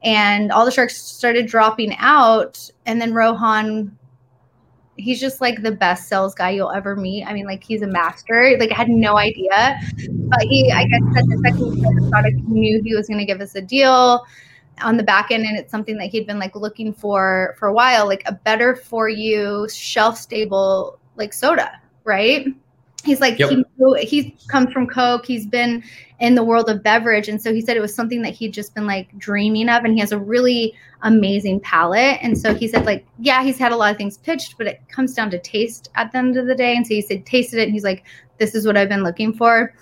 And 0.04 0.52
all 0.52 0.64
the 0.64 0.72
sharks 0.72 0.96
started 0.96 1.48
dropping 1.48 1.96
out. 1.98 2.70
And 2.86 3.02
then 3.02 3.16
Rohan, 3.16 3.98
he's 4.98 5.20
just 5.20 5.42
like 5.42 5.62
the 5.62 5.72
best 5.72 6.08
sales 6.08 6.34
guy 6.34 6.52
you'll 6.52 6.72
ever 6.72 6.96
meet. 6.96 7.26
I 7.26 7.34
mean, 7.34 7.46
like 7.46 7.64
he's 7.64 7.82
a 7.82 7.88
master. 7.88 8.56
Like 8.60 8.72
I 8.72 8.76
had 8.76 8.90
no 8.90 9.18
idea. 9.18 9.80
But 10.10 10.42
he, 10.44 10.72
I 10.72 10.86
guess, 10.86 11.02
at 11.18 11.26
the 11.26 11.42
second 11.44 12.10
product, 12.10 12.38
he 12.48 12.54
knew 12.54 12.82
he 12.84 12.96
was 12.96 13.08
going 13.08 13.20
to 13.20 13.26
give 13.26 13.42
us 13.42 13.56
a 13.56 13.62
deal 13.62 14.26
on 14.82 14.98
the 14.98 15.04
back 15.04 15.32
end 15.32 15.46
and 15.46 15.58
it's 15.58 15.72
something 15.72 15.98
that 15.98 16.08
he'd 16.08 16.28
been 16.28 16.38
like 16.38 16.54
looking 16.54 16.92
for 16.92 17.56
for 17.58 17.70
a 17.70 17.74
while 17.74 18.06
like 18.08 18.22
a 18.26 18.34
better 18.34 18.76
for 18.76 19.08
you 19.08 19.66
shelf 19.70 20.18
stable 20.18 21.00
like 21.16 21.32
soda 21.32 21.80
right? 22.06 22.48
He's 23.06 23.22
like 23.22 23.38
yep. 23.40 23.50
he 23.50 24.06
he 24.06 24.38
comes 24.48 24.74
from 24.74 24.88
Coke. 24.88 25.26
He's 25.26 25.46
been 25.46 25.84
in 26.20 26.36
the 26.36 26.44
world 26.44 26.70
of 26.70 26.82
beverage, 26.82 27.28
and 27.28 27.42
so 27.42 27.54
he 27.54 27.62
said 27.62 27.78
it 27.78 27.82
was 27.82 27.94
something 27.94 28.22
that 28.24 28.34
he'd 28.34 28.54
just 28.54 28.74
been 28.74 28.88
like 28.88 29.16
dreaming 29.18 29.70
of. 29.70 29.84
And 29.84 29.94
he 29.94 30.00
has 30.00 30.12
a 30.12 30.20
really 30.20 30.74
amazing 31.04 31.60
palate. 31.60 32.18
And 32.22 32.38
so 32.38 32.54
he 32.54 32.68
said 32.68 32.86
like, 32.86 33.06
yeah, 33.20 33.44
he's 33.44 33.60
had 33.60 33.72
a 33.72 33.76
lot 33.76 33.92
of 33.92 33.98
things 33.98 34.18
pitched, 34.18 34.58
but 34.58 34.66
it 34.68 34.82
comes 34.90 35.14
down 35.14 35.30
to 35.32 35.40
taste 35.40 35.90
at 35.96 36.12
the 36.12 36.18
end 36.18 36.38
of 36.38 36.48
the 36.48 36.56
day. 36.56 36.76
And 36.76 36.86
so 36.86 36.94
he 36.96 37.02
said 37.02 37.26
tasted 37.26 37.60
it, 37.60 37.64
and 37.64 37.74
he's 37.74 37.84
like, 37.84 38.06
this 38.38 38.56
is 38.56 38.66
what 38.66 38.78
I've 38.78 38.90
been 38.90 39.04
looking 39.04 39.34
for. 39.34 39.74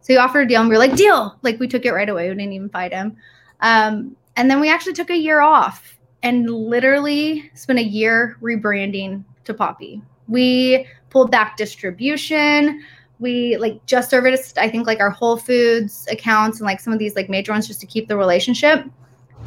So 0.00 0.12
he 0.12 0.16
offered 0.18 0.46
a 0.46 0.48
deal, 0.48 0.60
and 0.60 0.68
we 0.68 0.74
were 0.74 0.80
like, 0.80 0.96
deal. 0.96 1.38
Like 1.42 1.60
we 1.60 1.68
took 1.68 1.84
it 1.84 1.92
right 1.92 2.08
away. 2.08 2.28
We 2.28 2.34
didn't 2.34 2.52
even 2.52 2.68
fight 2.68 2.92
him. 2.92 3.16
Um, 3.60 4.16
and 4.36 4.50
then 4.50 4.60
we 4.60 4.68
actually 4.68 4.94
took 4.94 5.10
a 5.10 5.16
year 5.16 5.40
off 5.40 5.96
and 6.22 6.50
literally 6.50 7.50
spent 7.54 7.78
a 7.78 7.84
year 7.84 8.36
rebranding 8.42 9.24
to 9.44 9.54
Poppi. 9.54 10.02
We 10.26 10.86
pulled 11.14 11.30
back 11.30 11.56
distribution. 11.56 12.82
We 13.20 13.56
like 13.56 13.86
just 13.86 14.10
serviced, 14.10 14.58
I 14.58 14.68
think, 14.68 14.86
like 14.86 14.98
our 14.98 15.10
Whole 15.10 15.36
Foods 15.36 16.06
accounts 16.10 16.58
and 16.58 16.66
like 16.66 16.80
some 16.80 16.92
of 16.92 16.98
these 16.98 17.14
like 17.14 17.30
major 17.30 17.52
ones 17.52 17.68
just 17.68 17.80
to 17.80 17.86
keep 17.86 18.08
the 18.08 18.16
relationship. 18.16 18.84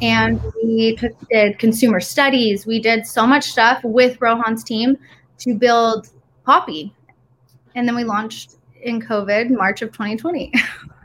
And 0.00 0.40
we 0.64 0.96
took, 0.96 1.12
did 1.28 1.58
consumer 1.58 2.00
studies. 2.00 2.66
We 2.66 2.80
did 2.80 3.06
so 3.06 3.26
much 3.26 3.44
stuff 3.44 3.80
with 3.84 4.18
Rohan's 4.20 4.64
team 4.64 4.96
to 5.40 5.54
build 5.54 6.08
Poppi. 6.44 6.94
And 7.74 7.86
then 7.86 7.94
we 7.94 8.04
launched 8.04 8.56
in 8.80 9.02
COVID, 9.02 9.50
March 9.50 9.82
of 9.82 9.92
2020. 9.92 10.52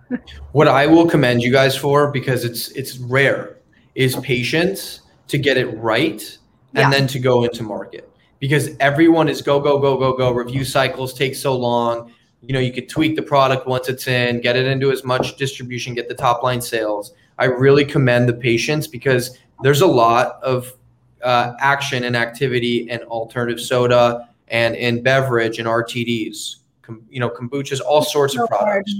what 0.53 0.69
I 0.69 0.87
will 0.87 1.09
commend 1.09 1.41
you 1.41 1.51
guys 1.51 1.75
for, 1.75 2.09
because 2.09 2.45
it's 2.45 2.69
it's 2.69 2.97
rare, 2.99 3.57
is 3.95 4.15
patience 4.17 5.01
to 5.27 5.37
get 5.37 5.57
it 5.57 5.67
right 5.77 6.21
and 6.75 6.83
yeah. 6.83 6.89
then 6.89 7.07
to 7.07 7.19
go 7.19 7.43
into 7.43 7.63
market 7.63 8.12
because 8.43 8.71
everyone 8.81 9.29
is 9.29 9.41
go 9.41 9.57
go 9.57 9.79
go 9.79 9.95
go 9.95 10.17
go. 10.17 10.29
Review 10.29 10.65
cycles 10.65 11.13
take 11.13 11.33
so 11.33 11.55
long. 11.55 12.11
You 12.41 12.53
know 12.53 12.59
you 12.59 12.73
could 12.73 12.89
tweak 12.89 13.15
the 13.15 13.21
product 13.21 13.65
once 13.67 13.87
it's 13.87 14.05
in 14.05 14.41
get 14.41 14.57
it 14.57 14.65
into 14.65 14.91
as 14.91 15.05
much 15.05 15.37
distribution 15.37 15.93
get 15.93 16.09
the 16.09 16.13
top 16.13 16.43
line 16.43 16.59
sales. 16.59 17.13
I 17.39 17.45
really 17.45 17.85
commend 17.85 18.27
the 18.27 18.33
patience 18.33 18.85
because 18.85 19.37
there's 19.61 19.79
a 19.79 19.87
lot 19.87 20.43
of 20.43 20.73
uh, 21.21 21.53
action 21.61 22.03
and 22.03 22.17
activity 22.17 22.91
and 22.91 23.01
alternative 23.03 23.61
soda 23.61 24.27
and 24.49 24.75
in 24.75 25.01
beverage 25.01 25.57
and 25.57 25.65
rtds 25.65 26.57
com, 26.81 27.01
you 27.09 27.21
know 27.21 27.29
kombuchas 27.29 27.79
all 27.79 28.03
sorts 28.03 28.35
of 28.35 28.45
products. 28.49 28.93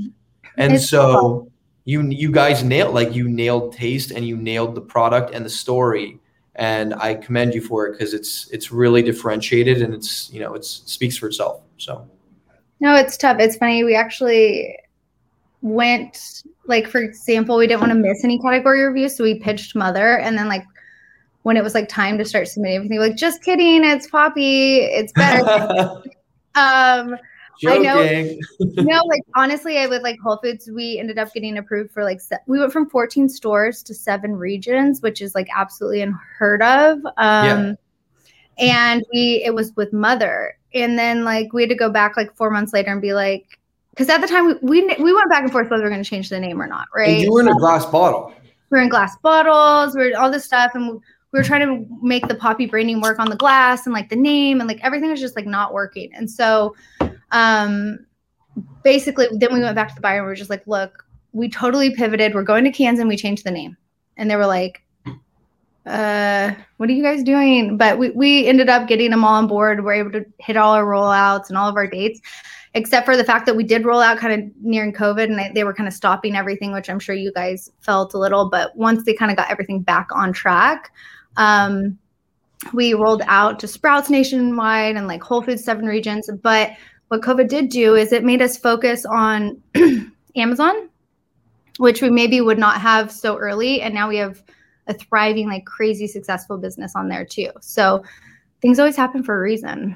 And 0.56 0.72
it's 0.72 0.88
so 0.88 1.52
you 1.84 2.02
you 2.04 2.32
guys 2.32 2.64
nailed 2.64 2.94
like 2.94 3.14
you 3.14 3.28
nailed 3.28 3.74
taste 3.74 4.12
and 4.12 4.26
you 4.26 4.38
nailed 4.38 4.74
the 4.74 4.86
product 4.96 5.36
and 5.36 5.46
the 5.46 5.50
story 5.50 6.18
and 6.56 6.94
I 6.96 7.16
commend 7.16 7.54
you 7.54 7.62
for 7.62 7.88
it 7.88 7.94
because 7.94 8.14
it's 8.14 8.50
it's 8.52 8.72
really 8.72 9.02
differentiated 9.02 9.82
and 9.82 9.94
it's 9.94 10.32
you 10.32 10.40
know 10.40 10.54
it 10.54 10.66
speaks 10.66 11.18
for 11.18 11.28
itself. 11.28 11.62
So 11.78 12.08
no, 12.80 12.96
it's 12.96 13.18
tough. 13.18 13.38
It's 13.40 13.56
funny. 13.56 13.84
We 13.84 13.96
actually 13.96 14.78
went 15.62 16.44
like 16.66 16.88
for 16.88 17.02
example, 17.02 17.58
we 17.58 17.68
didn't 17.68 17.82
want 17.82 17.92
to 17.92 17.98
miss 17.98 18.24
any 18.24 18.40
category 18.40 18.82
reviews, 18.82 19.16
so 19.16 19.24
we 19.24 19.40
pitched 19.40 19.76
Mother, 19.76 20.20
and 20.20 20.38
then 20.38 20.48
like 20.48 20.66
when 21.42 21.58
it 21.58 21.64
was 21.64 21.74
like 21.74 21.90
time 21.90 22.18
to 22.18 22.26
start 22.26 22.48
submitting 22.48 22.78
everything, 22.78 23.00
like 23.00 23.16
just 23.16 23.42
kidding, 23.44 23.84
it's 23.84 24.08
Poppi, 24.08 24.78
it's 24.78 25.12
better. 25.14 26.02
um 26.56 27.18
Joking. 27.60 27.88
I 27.88 27.94
know. 28.60 28.84
no, 28.84 29.02
like 29.08 29.22
honestly, 29.36 29.78
I 29.78 29.88
would 29.88 30.02
like 30.02 30.20
Whole 30.20 30.38
Foods. 30.38 30.70
We 30.70 31.00
ended 31.00 31.18
up 31.18 31.34
getting 31.34 31.58
approved 31.58 31.92
for 31.92 32.04
like 32.04 32.22
se- 32.22 32.38
we 32.48 32.60
went 32.60 32.74
from 32.74 32.90
14 32.90 33.30
stores 33.30 33.84
to 33.84 33.94
seven 33.94 34.36
regions, 34.36 35.02
which 35.02 35.22
is 35.22 35.36
like 35.36 35.48
absolutely 35.56 36.02
unheard 36.02 36.62
of. 36.62 37.00
Um, 37.18 37.18
yeah. 37.18 37.74
And 38.60 39.04
we 39.12 39.44
it 39.46 39.54
was 39.54 39.76
with 39.76 39.94
Mother, 39.94 40.58
and 40.74 40.98
then 40.98 41.24
like 41.24 41.54
we 41.54 41.64
had 41.64 41.70
to 41.70 41.76
go 41.76 41.90
back 41.90 42.16
like 42.18 42.36
four 42.36 42.52
months 42.52 42.72
later 42.74 42.92
and 42.92 43.02
be 43.02 43.14
like, 43.14 43.60
because 43.90 44.10
at 44.10 44.22
the 44.22 44.28
time 44.28 44.60
we, 44.62 44.82
we 44.84 44.96
we 44.96 45.14
went 45.14 45.30
back 45.30 45.44
and 45.44 45.52
forth 45.52 45.70
whether 45.70 45.84
we 45.84 45.88
are 45.88 45.92
going 45.92 46.04
to 46.04 46.10
change 46.10 46.30
the 46.30 46.40
name 46.40 46.62
or 46.62 46.68
not, 46.68 46.88
right? 46.96 47.10
And 47.10 47.22
you 47.22 47.34
were 47.34 47.42
in 47.42 47.48
a 47.48 47.56
glass 47.56 47.86
bottle. 47.86 48.34
We 48.70 48.80
are 48.80 48.82
in 48.82 48.90
glass 48.90 49.18
bottles. 49.18 49.96
We 49.96 50.14
are 50.14 50.20
all 50.20 50.30
this 50.30 50.46
stuff, 50.46 50.72
and 50.76 51.02
we 51.34 51.40
were 51.40 51.44
trying 51.44 51.68
to 51.68 51.98
make 52.04 52.28
the 52.28 52.36
Poppi 52.36 52.68
branding 52.68 53.02
work 53.02 53.18
on 53.18 53.28
the 53.28 53.36
glass 53.36 53.88
and 53.88 53.94
like 53.94 54.10
the 54.10 54.16
name 54.16 54.62
and 54.62 54.68
like 54.68 54.80
everything 54.84 55.10
was 55.10 55.20
just 55.20 55.36
like 55.36 55.48
not 55.48 55.74
working. 55.74 56.12
And 56.14 56.30
so 56.30 56.76
um, 57.34 58.06
basically, 58.84 59.28
then 59.34 59.54
we 59.54 59.62
went 59.62 59.76
back 59.76 59.90
to 59.90 59.96
the 59.96 60.02
buyer 60.02 60.18
and 60.18 60.26
we 60.26 60.30
were 60.30 60.36
just 60.36 60.50
like, 60.50 60.66
look, 60.68 61.06
we 61.34 61.50
totally 61.50 61.94
pivoted. 61.94 62.34
We're 62.34 62.44
going 62.44 62.64
to 62.64 62.72
Kansas 62.72 63.02
and 63.02 63.10
we 63.10 63.18
changed 63.18 63.44
the 63.44 63.52
name. 63.52 63.76
And 64.16 64.30
they 64.30 64.36
were 64.36 64.46
like, 64.46 64.84
uh, 65.86 66.54
what 66.78 66.90
are 66.90 66.94
you 66.94 67.04
guys 67.04 67.24
doing? 67.24 67.76
But 67.76 67.98
we, 67.98 68.12
we 68.12 68.48
ended 68.48 68.70
up 68.70 68.88
getting 68.88 69.10
them 69.10 69.26
all 69.26 69.34
on 69.34 69.48
board. 69.48 69.84
We're 69.84 69.94
able 69.94 70.12
to 70.12 70.26
hit 70.38 70.56
all 70.56 70.74
our 70.74 70.86
rollouts 70.86 71.50
and 71.50 71.58
all 71.58 71.68
of 71.68 71.76
our 71.76 71.88
dates, 71.88 72.22
except 72.76 73.06
for 73.06 73.18
the 73.18 73.24
fact 73.24 73.46
that 73.48 73.56
we 73.56 73.64
did 73.64 73.84
roll 73.84 74.00
out 74.00 74.20
kind 74.20 74.42
of 74.42 74.50
nearing 74.62 74.94
COVID 74.94 75.26
and 75.26 75.56
they 75.56 75.64
were 75.64 75.74
kind 75.74 75.88
of 75.88 75.94
stopping 75.94 76.36
everything, 76.36 76.72
which 76.72 76.90
I'm 76.90 77.00
sure 77.00 77.16
you 77.16 77.34
guys 77.34 77.72
felt 77.82 78.14
a 78.14 78.20
little. 78.20 78.50
But 78.50 78.76
once 78.78 79.04
they 79.04 79.14
kind 79.14 79.32
of 79.32 79.38
got 79.38 79.50
everything 79.50 79.82
back 79.82 80.10
on 80.14 80.32
track, 80.32 80.92
um, 81.36 81.98
we 82.72 82.94
rolled 82.94 83.24
out 83.26 83.60
to 83.60 83.68
Sprouts 83.68 84.10
nationwide 84.10 84.96
and 84.96 85.08
like 85.08 85.22
Whole 85.22 85.42
Foods 85.42 85.66
seven 85.66 85.86
regions. 85.86 86.30
But 86.42 86.72
what 87.14 87.22
COVID 87.22 87.48
did 87.48 87.70
do 87.70 87.94
is 87.94 88.12
it 88.12 88.24
made 88.24 88.42
us 88.42 88.58
focus 88.58 89.06
on 89.06 89.62
Amazon, 90.36 90.90
which 91.78 92.02
we 92.02 92.10
maybe 92.10 92.42
would 92.42 92.58
not 92.58 92.82
have 92.82 93.12
so 93.12 93.38
early. 93.38 93.84
And 93.84 93.94
now 93.94 94.10
we 94.10 94.18
have 94.18 94.42
a 94.88 94.96
thriving, 94.96 95.48
like 95.48 95.64
crazy 95.64 96.08
successful 96.08 96.58
business 96.58 96.96
on 96.96 97.10
there 97.10 97.24
too. 97.24 97.52
So 97.62 98.04
things 98.64 98.80
always 98.80 98.96
happen 98.96 99.22
for 99.22 99.38
a 99.38 99.42
reason. 99.42 99.96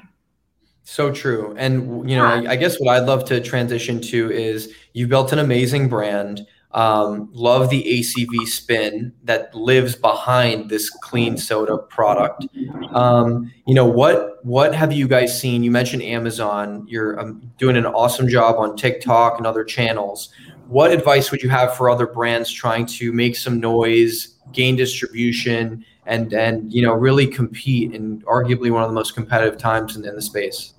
So 0.84 1.10
true. 1.10 1.56
And, 1.58 2.08
you 2.08 2.16
know, 2.16 2.24
I, 2.24 2.52
I 2.52 2.56
guess 2.56 2.76
what 2.78 2.96
I'd 2.96 3.08
love 3.08 3.24
to 3.24 3.40
transition 3.40 4.00
to 4.00 4.30
is 4.30 4.72
you 4.92 5.08
built 5.08 5.32
an 5.32 5.40
amazing 5.40 5.88
brand. 5.88 6.46
Um, 6.72 7.30
love 7.32 7.70
the 7.70 7.82
ACV 7.82 8.46
spin 8.46 9.12
that 9.24 9.54
lives 9.54 9.96
behind 9.96 10.68
this 10.68 10.90
clean 10.90 11.38
soda 11.38 11.78
product. 11.78 12.46
Um, 12.92 13.50
you 13.66 13.74
know 13.74 13.86
what? 13.86 14.44
What 14.44 14.74
have 14.74 14.92
you 14.92 15.08
guys 15.08 15.38
seen? 15.38 15.62
You 15.62 15.70
mentioned 15.70 16.02
Amazon. 16.02 16.84
You're 16.86 17.18
um, 17.18 17.50
doing 17.56 17.76
an 17.76 17.86
awesome 17.86 18.28
job 18.28 18.56
on 18.56 18.76
TikTok 18.76 19.38
and 19.38 19.46
other 19.46 19.64
channels. 19.64 20.28
What 20.66 20.90
advice 20.92 21.30
would 21.30 21.42
you 21.42 21.48
have 21.48 21.74
for 21.74 21.88
other 21.88 22.06
brands 22.06 22.52
trying 22.52 22.84
to 22.86 23.12
make 23.12 23.36
some 23.36 23.58
noise, 23.60 24.36
gain 24.52 24.76
distribution, 24.76 25.86
and 26.04 26.34
and 26.34 26.70
you 26.70 26.82
know 26.82 26.92
really 26.92 27.26
compete 27.26 27.94
in 27.94 28.20
arguably 28.22 28.70
one 28.70 28.82
of 28.82 28.90
the 28.90 28.94
most 28.94 29.14
competitive 29.14 29.58
times 29.58 29.96
in, 29.96 30.04
in 30.04 30.14
the 30.14 30.22
space? 30.22 30.74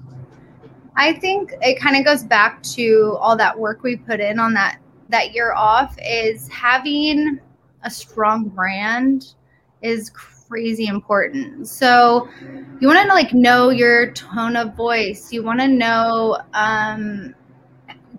I 0.95 1.13
think 1.13 1.54
it 1.62 1.80
kind 1.80 1.95
of 1.95 2.06
goes 2.06 2.23
back 2.23 2.62
to 2.63 3.17
all 3.19 3.36
that 3.38 3.58
work 3.58 3.82
we 3.82 3.95
put 3.95 4.19
in 4.19 4.38
on 4.38 4.54
that 4.54 4.80
that 5.10 5.34
year 5.34 5.54
off 5.54 5.95
is 6.04 6.48
having 6.50 7.39
a 7.84 7.89
strong 7.89 8.50
brand 8.50 9.34
is 9.82 10.10
crazy 10.12 10.88
important. 10.88 11.67
So 11.67 12.28
you 12.80 12.88
want 12.88 13.08
to 13.08 13.13
like 13.13 13.34
know 13.34 13.69
your 13.69 14.12
tone 14.13 14.56
of 14.56 14.76
voice. 14.76 15.32
You 15.32 15.43
want 15.43 15.60
to 15.60 15.67
know 15.67 16.39
um 16.54 17.36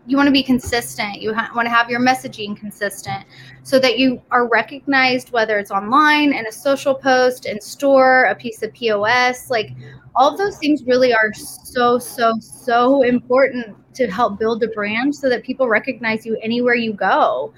you 0.07 0.17
want 0.17 0.27
to 0.27 0.33
be 0.33 0.43
consistent. 0.43 1.21
You 1.21 1.33
ha- 1.35 1.51
want 1.55 1.67
to 1.67 1.71
have 1.71 1.89
your 1.89 2.01
messaging 2.01 2.57
consistent 2.57 3.25
so 3.63 3.79
that 3.79 3.99
you 3.99 4.21
are 4.31 4.49
recognized, 4.49 5.31
whether 5.31 5.59
it's 5.59 5.71
online 5.71 6.33
and 6.33 6.47
a 6.47 6.53
social 6.53 6.95
post, 6.95 7.47
in 7.47 7.61
store, 7.61 8.25
a 8.25 8.35
piece 8.35 8.63
of 8.63 8.73
POS. 8.73 9.51
Like 9.51 9.71
all 10.17 10.33
of 10.33 10.39
those 10.39 10.59
things 10.59 10.83
really 10.85 11.13
are 11.13 11.33
so, 11.35 11.99
so, 11.99 12.35
so 12.41 13.03
important 13.03 13.77
to 13.95 14.07
help 14.07 14.39
build 14.39 14.63
a 14.63 14.69
brand 14.69 15.15
so 15.15 15.29
that 15.29 15.43
people 15.43 15.69
recognize 15.69 16.25
you 16.25 16.39
anywhere 16.43 16.75
you 16.75 16.93
go. 16.93 17.53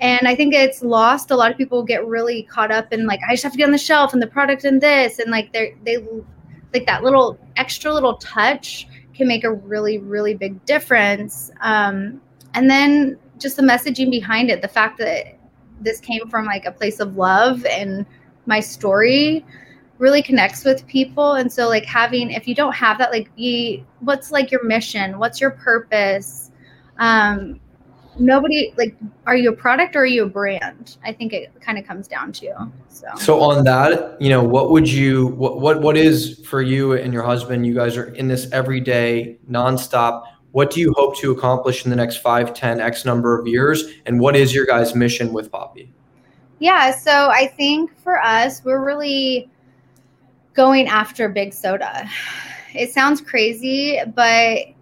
And 0.00 0.26
I 0.26 0.34
think 0.34 0.54
it's 0.54 0.82
lost. 0.82 1.30
A 1.30 1.36
lot 1.36 1.50
of 1.50 1.56
people 1.56 1.82
get 1.82 2.06
really 2.06 2.42
caught 2.44 2.70
up 2.70 2.92
in 2.92 3.06
like, 3.06 3.20
I 3.28 3.32
just 3.32 3.42
have 3.44 3.52
to 3.52 3.58
get 3.58 3.66
on 3.66 3.72
the 3.72 3.78
shelf 3.78 4.12
and 4.12 4.20
the 4.20 4.26
product 4.26 4.64
and 4.64 4.80
this. 4.80 5.18
And 5.18 5.30
like, 5.30 5.52
they're, 5.52 5.74
they 5.84 5.98
like 6.72 6.86
that 6.86 7.04
little 7.04 7.38
extra 7.56 7.92
little 7.92 8.16
touch 8.16 8.88
can 9.14 9.28
make 9.28 9.44
a 9.44 9.52
really, 9.52 9.98
really 9.98 10.34
big 10.34 10.64
difference. 10.66 11.50
Um, 11.60 12.20
and 12.54 12.68
then 12.68 13.18
just 13.38 13.56
the 13.56 13.62
messaging 13.62 14.10
behind 14.10 14.50
it, 14.50 14.62
the 14.62 14.68
fact 14.68 14.98
that 14.98 15.38
this 15.80 16.00
came 16.00 16.28
from 16.28 16.46
like 16.46 16.66
a 16.66 16.72
place 16.72 17.00
of 17.00 17.16
love 17.16 17.64
and 17.66 18.04
my 18.46 18.60
story 18.60 19.44
really 19.98 20.22
connects 20.22 20.64
with 20.64 20.86
people. 20.86 21.34
And 21.34 21.52
so, 21.52 21.68
like, 21.68 21.84
having, 21.84 22.30
if 22.30 22.48
you 22.48 22.54
don't 22.54 22.74
have 22.74 22.98
that, 22.98 23.10
like, 23.10 23.34
be 23.36 23.84
what's 24.00 24.30
like 24.30 24.50
your 24.50 24.64
mission? 24.64 25.18
What's 25.18 25.40
your 25.40 25.52
purpose? 25.52 26.50
Um, 26.98 27.60
nobody 28.18 28.72
like 28.76 28.96
are 29.26 29.36
you 29.36 29.50
a 29.50 29.52
product 29.52 29.96
or 29.96 30.00
are 30.00 30.06
you 30.06 30.24
a 30.24 30.28
brand 30.28 30.96
i 31.04 31.12
think 31.12 31.32
it 31.32 31.52
kind 31.60 31.78
of 31.78 31.86
comes 31.86 32.06
down 32.06 32.30
to 32.30 32.52
so 32.88 33.06
so 33.16 33.40
on 33.40 33.64
that 33.64 34.20
you 34.20 34.28
know 34.28 34.42
what 34.42 34.70
would 34.70 34.88
you 34.88 35.26
what 35.28 35.60
what, 35.60 35.80
what 35.80 35.96
is 35.96 36.40
for 36.46 36.62
you 36.62 36.92
and 36.92 37.12
your 37.12 37.22
husband 37.22 37.66
you 37.66 37.74
guys 37.74 37.96
are 37.96 38.14
in 38.14 38.28
this 38.28 38.50
every 38.52 38.80
day 38.80 39.36
nonstop 39.50 40.24
what 40.52 40.70
do 40.70 40.80
you 40.80 40.92
hope 40.96 41.16
to 41.16 41.32
accomplish 41.32 41.84
in 41.84 41.90
the 41.90 41.96
next 41.96 42.18
5 42.18 42.54
10 42.54 42.80
x 42.80 43.04
number 43.04 43.38
of 43.38 43.46
years 43.46 43.84
and 44.06 44.20
what 44.20 44.36
is 44.36 44.54
your 44.54 44.66
guys 44.66 44.94
mission 44.94 45.32
with 45.32 45.50
Poppi 45.50 45.92
yeah 46.60 46.92
so 46.92 47.28
i 47.30 47.46
think 47.46 47.96
for 47.98 48.22
us 48.22 48.64
we're 48.64 48.84
really 48.84 49.50
going 50.54 50.86
after 50.88 51.28
big 51.28 51.52
soda 51.52 52.08
it 52.74 52.90
sounds 52.92 53.20
crazy 53.20 53.98
but 54.14 54.74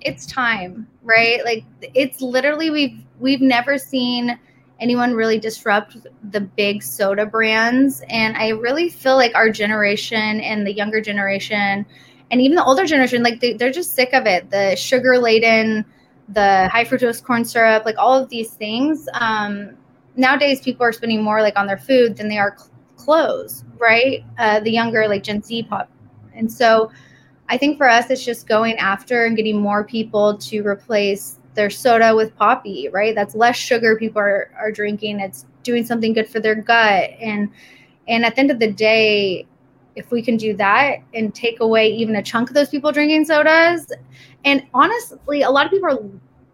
it's 0.00 0.26
time, 0.26 0.88
right? 1.02 1.44
Like 1.44 1.64
it's 1.94 2.20
literally 2.20 2.70
we've 2.70 3.04
we've 3.18 3.40
never 3.40 3.78
seen 3.78 4.38
anyone 4.80 5.12
really 5.12 5.38
disrupt 5.38 5.96
the 6.30 6.40
big 6.40 6.82
soda 6.82 7.26
brands 7.26 8.02
and 8.08 8.36
I 8.36 8.50
really 8.50 8.88
feel 8.88 9.16
like 9.16 9.34
our 9.34 9.50
generation 9.50 10.40
and 10.40 10.64
the 10.64 10.72
younger 10.72 11.00
generation 11.00 11.84
and 12.30 12.40
even 12.40 12.54
the 12.54 12.64
older 12.64 12.86
generation 12.86 13.22
like 13.22 13.40
they, 13.40 13.54
they're 13.54 13.72
just 13.72 13.94
sick 13.94 14.12
of 14.12 14.26
it. 14.26 14.50
The 14.50 14.76
sugar 14.76 15.18
laden, 15.18 15.84
the 16.28 16.68
high 16.68 16.84
fructose 16.84 17.22
corn 17.22 17.44
syrup, 17.44 17.84
like 17.84 17.96
all 17.98 18.20
of 18.22 18.28
these 18.28 18.50
things. 18.52 19.08
Um, 19.14 19.76
nowadays 20.16 20.60
people 20.60 20.84
are 20.84 20.92
spending 20.92 21.22
more 21.22 21.42
like 21.42 21.56
on 21.56 21.66
their 21.66 21.78
food 21.78 22.16
than 22.16 22.28
they 22.28 22.38
are 22.38 22.56
clothes, 22.98 23.64
right? 23.78 24.24
Uh, 24.38 24.60
the 24.60 24.70
younger 24.70 25.08
like 25.08 25.22
Gen 25.22 25.42
Z 25.42 25.62
pop. 25.64 25.88
And 26.34 26.50
so 26.50 26.90
I 27.48 27.56
think 27.56 27.78
for 27.78 27.88
us, 27.88 28.10
it's 28.10 28.24
just 28.24 28.46
going 28.46 28.76
after 28.76 29.24
and 29.24 29.36
getting 29.36 29.60
more 29.60 29.84
people 29.84 30.36
to 30.38 30.66
replace 30.66 31.38
their 31.54 31.70
soda 31.70 32.14
with 32.14 32.36
Poppi, 32.36 32.88
right? 32.90 33.14
That's 33.14 33.34
less 33.34 33.56
sugar 33.56 33.96
people 33.96 34.20
are, 34.20 34.50
are 34.56 34.70
drinking. 34.70 35.20
It's 35.20 35.46
doing 35.62 35.84
something 35.84 36.12
good 36.12 36.28
for 36.28 36.40
their 36.40 36.54
gut. 36.54 37.10
And 37.20 37.50
and 38.06 38.24
at 38.24 38.34
the 38.36 38.40
end 38.40 38.50
of 38.50 38.58
the 38.58 38.72
day, 38.72 39.46
if 39.96 40.10
we 40.10 40.22
can 40.22 40.36
do 40.36 40.54
that 40.56 40.98
and 41.14 41.34
take 41.34 41.60
away 41.60 41.88
even 41.88 42.16
a 42.16 42.22
chunk 42.22 42.48
of 42.50 42.54
those 42.54 42.68
people 42.68 42.92
drinking 42.92 43.24
sodas, 43.24 43.90
and 44.44 44.64
honestly, 44.72 45.42
a 45.42 45.50
lot 45.50 45.66
of 45.66 45.72
people 45.72 45.88
are 45.88 45.98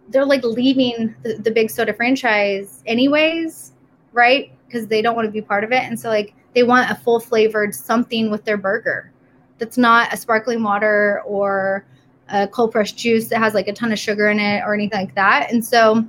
they're 0.09 0.25
like 0.25 0.45
leaving 0.45 1.15
the, 1.23 1.35
the 1.35 1.51
big 1.51 1.71
soda 1.71 1.93
franchise 1.93 2.83
anyways, 2.87 3.73
right? 4.13 4.54
Because 4.75 4.89
they 4.89 5.01
don't 5.01 5.15
want 5.15 5.27
to 5.27 5.31
be 5.31 5.41
part 5.41 5.63
of 5.63 5.71
it. 5.71 5.85
And 5.85 5.99
so 5.99 6.09
like 6.09 6.35
they 6.53 6.65
want 6.65 6.91
a 6.91 6.97
full 6.97 7.21
flavored 7.21 7.73
something 7.73 8.29
with 8.29 8.45
their 8.45 8.57
burger 8.57 9.13
that's 9.59 9.79
not 9.79 10.13
a 10.13 10.17
sparkling 10.17 10.65
water 10.65 11.23
or 11.25 11.87
a 12.29 12.49
cold 12.49 12.73
pressed 12.73 12.99
juice 12.99 13.29
that 13.29 13.39
has 13.39 13.55
like 13.55 13.69
a 13.69 13.73
ton 13.73 13.93
of 13.93 13.99
sugar 13.99 14.29
in 14.31 14.41
it 14.41 14.63
or 14.67 14.75
anything 14.75 14.99
like 14.99 15.15
that. 15.15 15.53
And 15.53 15.65
so 15.65 16.05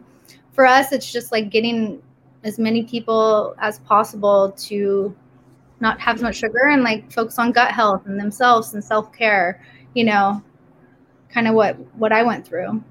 for 0.54 0.66
us, 0.66 0.92
it's 0.92 1.12
just 1.12 1.32
like 1.32 1.52
getting 1.52 2.02
as 2.44 2.58
many 2.58 2.84
people 2.84 3.54
as 3.60 3.80
possible 3.80 4.52
to 4.52 5.16
not 5.80 6.00
have 6.00 6.16
as 6.16 6.22
much 6.24 6.38
sugar 6.38 6.70
and 6.70 6.84
like 6.84 7.12
focus 7.12 7.38
on 7.38 7.52
gut 7.52 7.72
health 7.72 8.08
and 8.08 8.20
themselves 8.20 8.74
and 8.74 8.84
self 8.84 9.14
care, 9.14 9.64
you 9.94 10.06
know, 10.06 10.42
kind 11.30 11.48
of 11.48 11.54
what 11.54 11.78
what 11.98 12.12
I 12.12 12.24
went 12.24 12.48
through. 12.48 12.84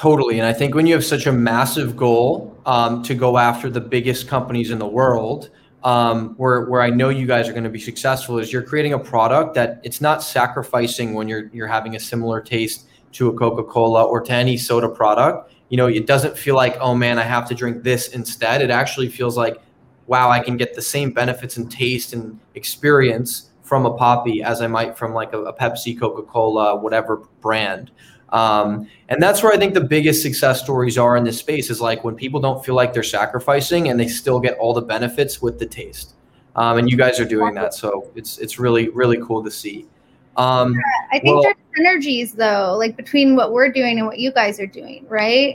Totally. 0.00 0.38
And 0.38 0.48
I 0.48 0.54
think 0.54 0.74
when 0.74 0.86
you 0.86 0.94
have 0.94 1.04
such 1.04 1.26
a 1.26 1.32
massive 1.32 1.94
goal 1.94 2.56
um, 2.64 3.02
to 3.02 3.14
go 3.14 3.36
after 3.36 3.68
the 3.68 3.82
biggest 3.82 4.28
companies 4.28 4.70
in 4.70 4.78
the 4.78 4.86
world, 4.86 5.50
um, 5.84 6.34
where 6.38 6.64
where 6.70 6.80
I 6.80 6.88
know 6.88 7.10
you 7.10 7.26
guys 7.26 7.50
are 7.50 7.52
going 7.52 7.64
to 7.64 7.68
be 7.70 7.78
successful 7.78 8.38
is 8.38 8.50
you're 8.50 8.62
creating 8.62 8.94
a 8.94 8.98
product 8.98 9.52
that 9.56 9.78
it's 9.82 10.00
not 10.00 10.22
sacrificing 10.22 11.12
when 11.12 11.28
you're 11.28 11.50
you're 11.52 11.66
having 11.66 11.96
a 11.96 12.00
similar 12.00 12.40
taste 12.40 12.88
to 13.12 13.28
a 13.28 13.34
Coca-Cola 13.36 14.02
or 14.04 14.22
to 14.22 14.32
any 14.32 14.56
soda 14.56 14.88
product. 14.88 15.52
You 15.68 15.76
know, 15.76 15.88
it 15.88 16.06
doesn't 16.06 16.38
feel 16.38 16.54
like, 16.54 16.78
oh 16.80 16.94
man, 16.94 17.18
I 17.18 17.24
have 17.24 17.46
to 17.50 17.54
drink 17.54 17.82
this 17.82 18.08
instead. 18.08 18.62
It 18.62 18.70
actually 18.70 19.10
feels 19.10 19.36
like, 19.36 19.60
wow, 20.06 20.30
I 20.30 20.40
can 20.40 20.56
get 20.56 20.74
the 20.74 20.80
same 20.80 21.10
benefits 21.10 21.58
and 21.58 21.70
taste 21.70 22.14
and 22.14 22.40
experience 22.54 23.50
from 23.60 23.84
a 23.84 23.92
Poppi 23.92 24.42
as 24.42 24.62
I 24.62 24.66
might 24.66 24.96
from 24.96 25.12
like 25.12 25.34
a, 25.34 25.42
a 25.42 25.52
Pepsi, 25.52 26.00
Coca-Cola, 26.00 26.76
whatever 26.76 27.18
brand. 27.42 27.90
Um, 28.32 28.86
and 29.08 29.22
that's 29.22 29.42
where 29.42 29.52
I 29.52 29.56
think 29.56 29.74
the 29.74 29.80
biggest 29.80 30.22
success 30.22 30.62
stories 30.62 30.96
are 30.96 31.16
in 31.16 31.24
this 31.24 31.38
space 31.38 31.68
is 31.68 31.80
like 31.80 32.04
when 32.04 32.14
people 32.14 32.40
don't 32.40 32.64
feel 32.64 32.74
like 32.74 32.92
they're 32.92 33.02
sacrificing 33.02 33.88
and 33.88 33.98
they 33.98 34.06
still 34.06 34.38
get 34.38 34.56
all 34.58 34.72
the 34.72 34.82
benefits 34.82 35.42
with 35.42 35.58
the 35.58 35.66
taste. 35.66 36.14
Um, 36.56 36.78
and 36.78 36.90
you 36.90 36.96
guys 36.96 37.20
are 37.20 37.24
doing 37.24 37.54
that, 37.54 37.74
so 37.74 38.10
it's 38.16 38.38
it's 38.38 38.58
really 38.58 38.88
really 38.88 39.18
cool 39.24 39.42
to 39.42 39.50
see. 39.50 39.86
Um, 40.36 40.74
yeah, 40.74 40.80
I 41.12 41.20
think 41.20 41.34
well, 41.34 41.42
there's 41.42 41.56
synergies 41.78 42.32
though, 42.32 42.76
like 42.76 42.96
between 42.96 43.36
what 43.36 43.52
we're 43.52 43.70
doing 43.70 43.98
and 43.98 44.06
what 44.06 44.18
you 44.18 44.32
guys 44.32 44.58
are 44.58 44.66
doing, 44.66 45.06
right? 45.08 45.54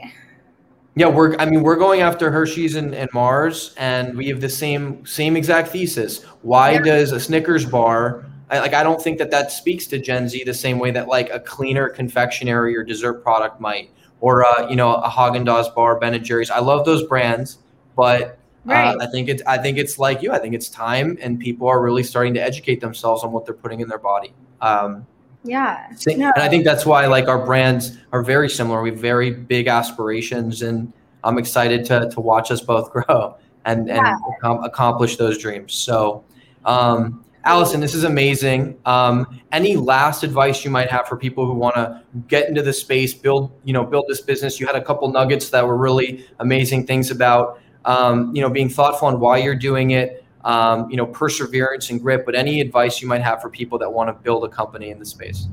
Yeah, 0.96 1.08
we're 1.08 1.36
I 1.36 1.46
mean 1.46 1.64
we're 1.64 1.76
going 1.76 2.02
after 2.02 2.32
Hershey's 2.32 2.76
and, 2.76 2.96
and 2.96 3.10
Mars, 3.14 3.76
and 3.78 4.18
we 4.18 4.28
have 4.30 4.40
the 4.40 4.50
same 4.50 5.06
same 5.06 5.36
exact 5.36 5.68
thesis. 5.68 6.24
Why 6.44 6.72
yeah. 6.72 6.80
does 6.80 7.12
a 7.12 7.20
Snickers 7.20 7.66
bar 7.66 8.26
I, 8.50 8.60
like 8.60 8.74
I 8.74 8.84
don't 8.84 9.02
think 9.02 9.18
that 9.18 9.32
that 9.32 9.52
speaks 9.52 9.88
to 9.88 10.00
Gen 10.00 10.30
Z 10.30 10.44
the 10.44 10.54
same 10.54 10.80
way 10.80 10.92
that 10.92 11.08
like 11.08 11.30
a 11.32 11.40
cleaner 11.40 11.90
confectionery 11.90 12.76
or 12.76 12.84
dessert 12.84 13.24
product 13.24 13.60
might, 13.60 13.90
or 14.20 14.46
uh, 14.46 14.70
you 14.70 14.76
know 14.76 14.96
a 14.96 15.10
Haagen 15.10 15.46
Dazs 15.46 15.74
bar, 15.74 16.00
Ben 16.00 16.14
and 16.14 16.24
Jerry's. 16.24 16.52
I 16.52 16.60
love 16.60 16.86
those 16.86 17.04
brands, 17.08 17.60
but 17.96 18.22
uh, 18.22 18.32
right. 18.66 18.96
uh, 18.96 19.04
I 19.04 19.08
think 19.08 19.30
it's 19.30 19.42
I 19.48 19.58
think 19.58 19.78
it's 19.78 19.98
like 19.98 20.22
you. 20.22 20.32
I 20.32 20.38
think 20.38 20.54
it's 20.54 20.70
time, 20.70 21.18
and 21.22 21.40
people 21.40 21.68
are 21.68 21.82
really 21.82 22.04
starting 22.04 22.34
to 22.36 22.42
educate 22.42 22.82
themselves 22.82 23.24
on 23.24 23.32
what 23.32 23.46
they're 23.46 23.56
putting 23.56 23.80
in 23.80 23.88
their 23.88 24.00
body. 24.00 24.34
Um, 24.62 25.08
yeah, 25.44 25.92
no. 26.08 26.32
and 26.36 26.44
I 26.44 26.50
think 26.50 26.66
that's 26.66 26.86
why 26.86 27.06
like 27.08 27.28
our 27.28 27.44
brands 27.44 27.98
are 28.12 28.22
very 28.22 28.50
similar. 28.50 28.82
We 28.82 28.92
have 28.92 29.00
very 29.00 29.32
big 29.32 29.68
aspirations, 29.68 30.62
and 30.62 30.94
I'm 31.24 31.40
excited 31.40 31.84
to 31.86 32.10
to 32.12 32.22
watch 32.22 32.52
us 32.52 32.62
both 32.62 32.92
grow 32.92 33.38
and 33.66 33.88
yeah. 33.88 34.18
and 34.44 34.66
accomplish 34.66 35.18
those 35.18 35.40
dreams. 35.40 35.74
So. 35.74 36.24
Um, 36.64 37.25
Allison, 37.46 37.80
this 37.80 37.94
is 37.94 38.04
amazing. 38.04 38.76
Um, 38.86 39.40
any 39.52 39.76
last 39.76 40.24
advice 40.24 40.66
you 40.66 40.72
might 40.72 40.90
have 40.90 41.08
for 41.08 41.16
people 41.16 41.46
who 41.46 41.54
want 41.54 41.76
to 41.76 42.02
get 42.28 42.50
into 42.50 42.64
the 42.64 42.74
space, 42.74 43.14
build, 43.14 43.52
you 43.64 43.72
know, 43.72 43.84
build 43.84 44.06
this 44.08 44.20
business? 44.20 44.60
You 44.60 44.66
had 44.66 44.76
a 44.76 44.84
couple 44.84 45.12
nuggets 45.12 45.50
that 45.52 45.66
were 45.66 45.78
really 45.78 46.26
amazing 46.40 46.88
things 46.88 47.12
about, 47.12 47.62
um, 47.86 48.36
you 48.36 48.42
know, 48.42 48.50
being 48.50 48.68
thoughtful 48.68 49.08
on 49.08 49.20
why 49.20 49.38
you're 49.38 49.54
doing 49.54 49.92
it, 49.92 50.26
um, 50.44 50.90
you 50.90 50.98
know, 50.98 51.06
perseverance 51.06 51.92
and 51.92 52.02
grit. 52.02 52.26
But 52.26 52.34
any 52.34 52.62
advice 52.62 53.00
you 53.00 53.08
might 53.08 53.22
have 53.22 53.44
for 53.44 53.52
people 53.52 53.78
that 53.78 53.94
want 53.94 54.10
to 54.10 54.14
build 54.14 54.44
a 54.44 54.50
company 54.50 54.90
in 54.90 54.98
the 54.98 55.06
space? 55.06 55.48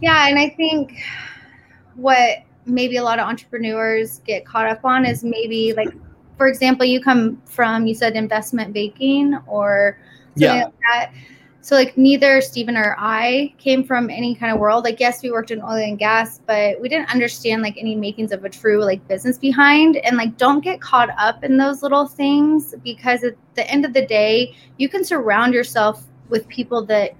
Yeah, 0.00 0.28
and 0.28 0.38
I 0.38 0.50
think 0.50 1.02
what 1.96 2.44
maybe 2.64 2.98
a 2.98 3.02
lot 3.02 3.18
of 3.18 3.26
entrepreneurs 3.26 4.20
get 4.20 4.46
caught 4.46 4.68
up 4.68 4.84
on 4.84 5.04
is 5.04 5.24
maybe 5.24 5.72
like, 5.72 5.92
for 6.36 6.46
example, 6.46 6.86
you 6.86 7.00
come 7.00 7.42
from 7.44 7.88
you 7.88 7.94
said 7.96 8.14
investment 8.14 8.72
banking 8.72 9.36
or 9.48 9.98
yeah. 10.40 10.64
Like 10.64 10.74
that. 10.90 11.12
So 11.60 11.74
like 11.74 11.98
neither 11.98 12.40
Stephen 12.40 12.78
or 12.78 12.96
I 12.98 13.52
came 13.58 13.84
from 13.84 14.08
any 14.08 14.34
kind 14.34 14.52
of 14.52 14.58
world. 14.58 14.84
Like 14.84 15.00
yes, 15.00 15.22
we 15.22 15.30
worked 15.30 15.50
in 15.50 15.60
oil 15.60 15.72
and 15.72 15.98
gas, 15.98 16.40
but 16.46 16.80
we 16.80 16.88
didn't 16.88 17.10
understand 17.12 17.60
like 17.60 17.76
any 17.76 17.94
makings 17.94 18.32
of 18.32 18.42
a 18.44 18.48
true 18.48 18.82
like 18.82 19.06
business 19.06 19.36
behind. 19.36 19.98
And 19.98 20.16
like 20.16 20.38
don't 20.38 20.64
get 20.64 20.80
caught 20.80 21.10
up 21.18 21.44
in 21.44 21.58
those 21.58 21.82
little 21.82 22.06
things 22.06 22.74
because 22.82 23.22
at 23.22 23.34
the 23.54 23.70
end 23.70 23.84
of 23.84 23.92
the 23.92 24.06
day, 24.06 24.54
you 24.78 24.88
can 24.88 25.04
surround 25.04 25.52
yourself 25.52 26.04
with 26.30 26.48
people 26.48 26.84
that 26.86 27.14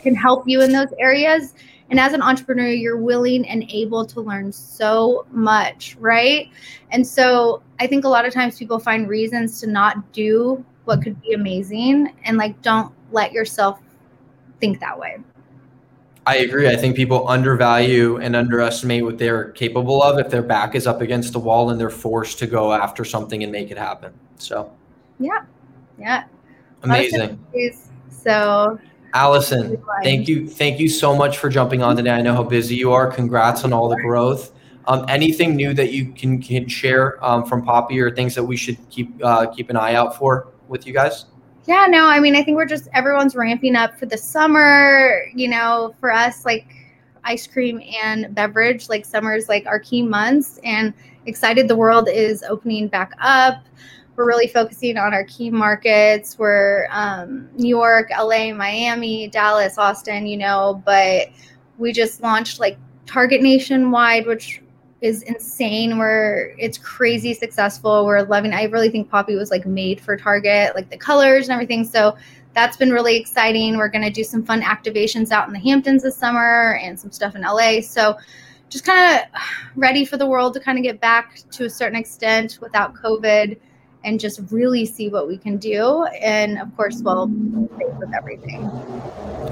can 0.00 0.14
help 0.14 0.46
you 0.46 0.60
in 0.60 0.72
those 0.72 0.92
areas. 0.98 1.54
And 1.90 1.98
as 1.98 2.12
an 2.12 2.20
entrepreneur, 2.20 2.68
you're 2.68 2.98
willing 2.98 3.48
and 3.48 3.64
able 3.70 4.04
to 4.06 4.20
learn 4.20 4.52
so 4.52 5.26
much, 5.30 5.96
right? 5.98 6.50
And 6.90 7.06
so 7.06 7.62
I 7.80 7.86
think 7.86 8.04
a 8.04 8.08
lot 8.08 8.26
of 8.26 8.34
times 8.34 8.58
people 8.58 8.78
find 8.78 9.08
reasons 9.08 9.58
to 9.60 9.66
not 9.66 10.12
do 10.12 10.64
what 10.88 11.02
could 11.02 11.20
be 11.20 11.34
amazing 11.34 12.14
and 12.24 12.38
like 12.38 12.60
don't 12.62 12.92
let 13.12 13.30
yourself 13.32 13.78
think 14.58 14.80
that 14.80 14.98
way 14.98 15.18
I 16.26 16.36
agree. 16.36 16.68
I 16.68 16.76
think 16.76 16.94
people 16.94 17.26
undervalue 17.26 18.18
and 18.18 18.36
underestimate 18.36 19.02
what 19.02 19.16
they're 19.16 19.50
capable 19.52 20.02
of 20.02 20.18
if 20.18 20.28
their 20.28 20.42
back 20.42 20.74
is 20.74 20.86
up 20.86 21.00
against 21.00 21.32
the 21.32 21.38
wall 21.38 21.70
and 21.70 21.80
they're 21.80 21.88
forced 21.88 22.38
to 22.40 22.46
go 22.46 22.74
after 22.74 23.02
something 23.02 23.42
and 23.42 23.50
make 23.50 23.70
it 23.70 23.78
happen. 23.78 24.12
So, 24.36 24.70
yeah, 25.18 25.44
yeah, 25.98 26.24
amazing. 26.82 27.42
So, 28.10 28.78
Allison, 29.14 29.82
thank 30.02 30.28
you, 30.28 30.46
thank 30.46 30.78
you 30.78 30.90
so 30.90 31.16
much 31.16 31.38
for 31.38 31.48
jumping 31.48 31.82
on 31.82 31.96
today. 31.96 32.10
I 32.10 32.20
know 32.20 32.34
how 32.34 32.42
busy 32.42 32.76
you 32.76 32.92
are. 32.92 33.10
Congrats 33.10 33.64
on 33.64 33.72
all 33.72 33.88
the 33.88 33.96
growth. 33.96 34.52
Um, 34.86 35.06
anything 35.08 35.56
new 35.56 35.72
that 35.72 35.92
you 35.92 36.12
can, 36.12 36.42
can 36.42 36.68
share 36.68 37.24
um, 37.24 37.46
from 37.46 37.64
Poppi 37.64 37.98
or 38.00 38.14
things 38.14 38.34
that 38.34 38.44
we 38.44 38.58
should 38.58 38.76
keep 38.90 39.18
uh, 39.24 39.46
keep 39.46 39.70
an 39.70 39.76
eye 39.76 39.94
out 39.94 40.14
for 40.14 40.48
with 40.68 40.86
you 40.86 40.92
guys? 40.92 41.26
Yeah, 41.66 41.86
no, 41.86 42.06
I 42.06 42.18
mean, 42.18 42.34
I 42.34 42.42
think 42.42 42.56
we're 42.56 42.66
just 42.66 42.88
everyone's 42.94 43.36
ramping 43.36 43.76
up 43.76 43.98
for 43.98 44.06
the 44.06 44.16
summer. 44.16 45.24
You 45.34 45.48
know, 45.48 45.94
for 46.00 46.12
us, 46.12 46.44
like 46.44 46.66
ice 47.24 47.46
cream 47.46 47.82
and 48.02 48.34
beverage, 48.34 48.88
like 48.88 49.04
summer's 49.04 49.48
like 49.48 49.66
our 49.66 49.78
key 49.78 50.02
months, 50.02 50.58
and 50.64 50.94
excited 51.26 51.68
the 51.68 51.76
world 51.76 52.08
is 52.08 52.42
opening 52.42 52.88
back 52.88 53.12
up. 53.20 53.64
We're 54.16 54.26
really 54.26 54.48
focusing 54.48 54.96
on 54.96 55.14
our 55.14 55.24
key 55.24 55.50
markets. 55.50 56.38
We're 56.38 56.88
um, 56.90 57.48
New 57.56 57.68
York, 57.68 58.08
LA, 58.10 58.52
Miami, 58.52 59.28
Dallas, 59.28 59.78
Austin, 59.78 60.26
you 60.26 60.36
know, 60.36 60.82
but 60.84 61.28
we 61.76 61.92
just 61.92 62.22
launched 62.22 62.58
like 62.58 62.78
Target 63.06 63.42
nationwide, 63.42 64.26
which 64.26 64.60
is 65.00 65.22
insane. 65.22 65.98
We're 65.98 66.54
it's 66.58 66.78
crazy 66.78 67.34
successful. 67.34 68.04
We're 68.04 68.22
loving. 68.22 68.52
I 68.52 68.64
really 68.64 68.90
think 68.90 69.10
Poppi 69.10 69.34
was 69.34 69.50
like 69.50 69.66
made 69.66 70.00
for 70.00 70.16
Target, 70.16 70.74
like 70.74 70.90
the 70.90 70.96
colors 70.96 71.48
and 71.48 71.52
everything. 71.52 71.84
So 71.84 72.16
that's 72.54 72.76
been 72.76 72.90
really 72.90 73.16
exciting. 73.16 73.76
We're 73.76 73.88
gonna 73.88 74.10
do 74.10 74.24
some 74.24 74.42
fun 74.44 74.62
activations 74.62 75.30
out 75.30 75.46
in 75.46 75.52
the 75.52 75.60
Hamptons 75.60 76.02
this 76.02 76.16
summer 76.16 76.78
and 76.82 76.98
some 76.98 77.12
stuff 77.12 77.36
in 77.36 77.42
LA. 77.42 77.80
So 77.80 78.16
just 78.68 78.84
kind 78.84 79.20
of 79.20 79.40
ready 79.76 80.04
for 80.04 80.16
the 80.16 80.26
world 80.26 80.54
to 80.54 80.60
kind 80.60 80.78
of 80.78 80.84
get 80.84 81.00
back 81.00 81.40
to 81.52 81.64
a 81.66 81.70
certain 81.70 81.98
extent 81.98 82.58
without 82.60 82.94
COVID 82.94 83.58
and 84.04 84.20
just 84.20 84.40
really 84.50 84.86
see 84.86 85.08
what 85.08 85.28
we 85.28 85.36
can 85.36 85.56
do. 85.56 86.04
And 86.20 86.58
of 86.58 86.74
course, 86.76 87.00
we'll 87.02 87.26
with 87.26 88.14
everything. 88.14 88.64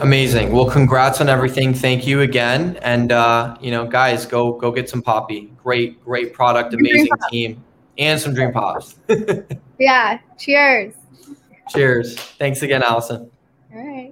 Amazing. 0.00 0.52
Well, 0.52 0.66
congrats 0.66 1.20
on 1.20 1.28
everything. 1.28 1.74
Thank 1.74 2.06
you 2.06 2.20
again. 2.20 2.78
And 2.82 3.12
uh, 3.12 3.56
you 3.60 3.70
know, 3.70 3.86
guys, 3.86 4.26
go 4.26 4.52
go 4.52 4.70
get 4.70 4.88
some 4.88 5.02
Poppi. 5.02 5.52
Great, 5.62 6.02
great 6.04 6.32
product, 6.32 6.74
amazing 6.74 7.08
team, 7.30 7.64
and 7.98 8.20
some 8.20 8.34
Dream 8.34 8.52
Pops. 8.52 8.96
yeah. 9.78 10.18
Cheers. 10.38 10.94
Cheers. 11.70 12.16
Thanks 12.16 12.62
again, 12.62 12.82
Allison. 12.82 13.30
All 13.74 13.86
right. 13.86 14.10